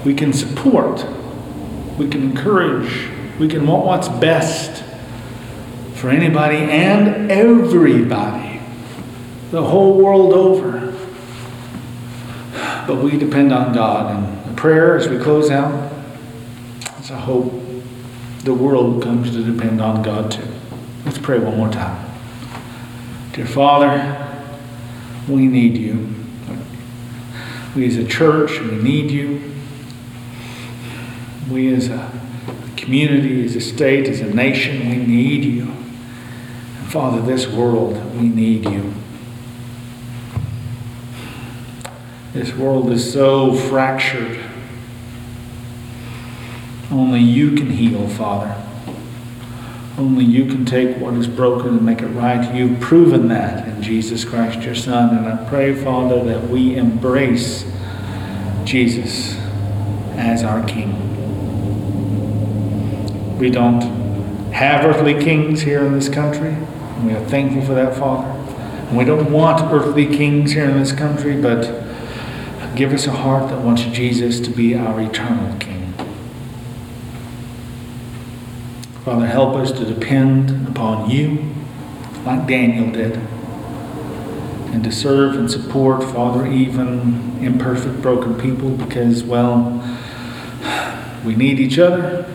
we 0.07 0.13
can 0.13 0.31
support, 0.31 1.05
we 1.97 2.07
can 2.07 2.23
encourage, 2.23 3.09
we 3.39 3.47
can 3.49 3.67
want 3.67 3.85
what's 3.85 4.07
best 4.07 4.81
for 5.95 6.09
anybody 6.09 6.55
and 6.55 7.29
everybody, 7.29 8.61
the 9.51 9.61
whole 9.61 10.01
world 10.01 10.31
over. 10.31 10.97
But 12.87 13.03
we 13.03 13.17
depend 13.17 13.51
on 13.51 13.73
God. 13.73 14.15
And 14.15 14.49
the 14.49 14.55
prayer 14.55 14.95
as 14.95 15.09
we 15.09 15.17
close 15.17 15.51
out 15.51 15.91
is 17.01 17.11
I 17.11 17.19
hope 17.19 17.51
the 18.45 18.53
world 18.53 19.03
comes 19.03 19.31
to 19.31 19.43
depend 19.43 19.81
on 19.81 20.03
God 20.03 20.31
too. 20.31 20.47
Let's 21.03 21.17
pray 21.17 21.37
one 21.37 21.57
more 21.57 21.69
time. 21.69 22.09
Dear 23.33 23.45
Father, 23.45 24.45
we 25.27 25.47
need 25.47 25.75
you. 25.75 26.15
We 27.75 27.85
as 27.85 27.97
a 27.97 28.07
church, 28.07 28.57
we 28.61 28.77
need 28.77 29.11
you. 29.11 29.55
We 31.49 31.73
as 31.73 31.89
a 31.89 32.11
community, 32.75 33.45
as 33.45 33.55
a 33.55 33.61
state, 33.61 34.07
as 34.07 34.21
a 34.21 34.33
nation, 34.33 34.89
we 34.89 34.97
need 34.97 35.43
you. 35.45 35.71
Father, 36.89 37.21
this 37.21 37.47
world, 37.47 37.95
we 38.15 38.27
need 38.29 38.65
you. 38.65 38.93
This 42.33 42.53
world 42.53 42.91
is 42.91 43.11
so 43.11 43.53
fractured. 43.53 44.39
Only 46.91 47.19
you 47.19 47.55
can 47.55 47.69
heal, 47.69 48.07
Father. 48.09 48.55
Only 49.97 50.23
you 50.23 50.45
can 50.45 50.63
take 50.63 50.97
what 50.97 51.15
is 51.15 51.27
broken 51.27 51.69
and 51.69 51.81
make 51.81 52.01
it 52.01 52.07
right. 52.07 52.53
You've 52.53 52.79
proven 52.79 53.27
that 53.29 53.67
in 53.67 53.81
Jesus 53.81 54.23
Christ, 54.23 54.61
your 54.61 54.75
Son. 54.75 55.17
And 55.17 55.27
I 55.27 55.49
pray, 55.49 55.73
Father, 55.73 56.23
that 56.25 56.47
we 56.49 56.75
embrace 56.75 57.65
Jesus 58.63 59.35
as 60.15 60.43
our 60.43 60.63
King. 60.67 61.06
We 63.37 63.49
don't 63.51 63.81
have 64.51 64.83
earthly 64.83 65.13
kings 65.13 65.61
here 65.61 65.85
in 65.85 65.93
this 65.93 66.09
country. 66.09 66.57
We 67.03 67.13
are 67.13 67.23
thankful 67.25 67.61
for 67.61 67.75
that, 67.75 67.95
Father. 67.95 68.27
And 68.87 68.97
we 68.97 69.05
don't 69.05 69.31
want 69.31 69.61
earthly 69.71 70.07
kings 70.07 70.53
here 70.53 70.65
in 70.65 70.77
this 70.79 70.91
country, 70.91 71.39
but 71.39 71.83
give 72.75 72.93
us 72.93 73.05
a 73.05 73.11
heart 73.11 73.49
that 73.49 73.61
wants 73.61 73.83
Jesus 73.83 74.39
to 74.39 74.49
be 74.49 74.75
our 74.75 74.99
eternal 74.99 75.57
King. 75.59 75.93
Father, 79.05 79.27
help 79.27 79.55
us 79.55 79.71
to 79.71 79.85
depend 79.85 80.67
upon 80.67 81.09
you 81.09 81.53
like 82.25 82.47
Daniel 82.47 82.91
did, 82.91 83.15
and 84.73 84.83
to 84.83 84.91
serve 84.91 85.35
and 85.35 85.49
support, 85.49 86.03
Father, 86.03 86.45
even 86.45 87.37
imperfect, 87.41 88.01
broken 88.01 88.35
people, 88.39 88.71
because, 88.71 89.23
well, 89.23 89.81
we 91.23 91.35
need 91.35 91.59
each 91.59 91.79
other. 91.79 92.26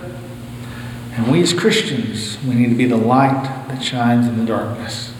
And 1.12 1.30
we 1.30 1.42
as 1.42 1.52
Christians, 1.52 2.42
we 2.42 2.54
need 2.54 2.70
to 2.70 2.74
be 2.74 2.86
the 2.86 2.96
light 2.96 3.44
that 3.68 3.82
shines 3.82 4.26
in 4.26 4.38
the 4.38 4.46
darkness. 4.46 5.12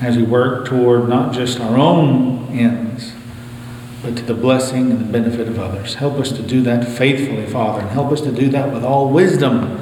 As 0.00 0.16
we 0.16 0.22
work 0.22 0.66
toward 0.66 1.08
not 1.08 1.34
just 1.34 1.60
our 1.60 1.76
own 1.76 2.46
ends, 2.48 3.12
but 4.02 4.16
to 4.16 4.22
the 4.22 4.34
blessing 4.34 4.90
and 4.90 5.00
the 5.00 5.12
benefit 5.12 5.48
of 5.48 5.58
others. 5.58 5.96
Help 5.96 6.14
us 6.14 6.32
to 6.32 6.42
do 6.42 6.62
that 6.62 6.86
faithfully, 6.88 7.46
Father, 7.46 7.80
and 7.80 7.90
help 7.90 8.10
us 8.12 8.20
to 8.22 8.32
do 8.32 8.48
that 8.48 8.72
with 8.72 8.84
all 8.84 9.10
wisdom. 9.10 9.76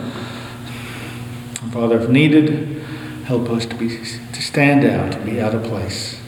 Father, 1.71 2.01
if 2.01 2.09
needed, 2.09 2.83
help 3.27 3.49
us 3.51 3.67
to 3.67 3.75
be 3.77 3.89
to 3.89 4.43
stand 4.43 4.85
out, 4.85 5.13
to 5.13 5.19
be 5.21 5.41
out 5.41 5.55
of 5.55 5.63
place. 5.65 6.21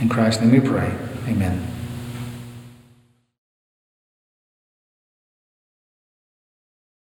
In 0.00 0.08
Christ's 0.08 0.42
name 0.42 0.50
we 0.50 0.60
pray. 0.60 0.94
Amen. 1.28 1.77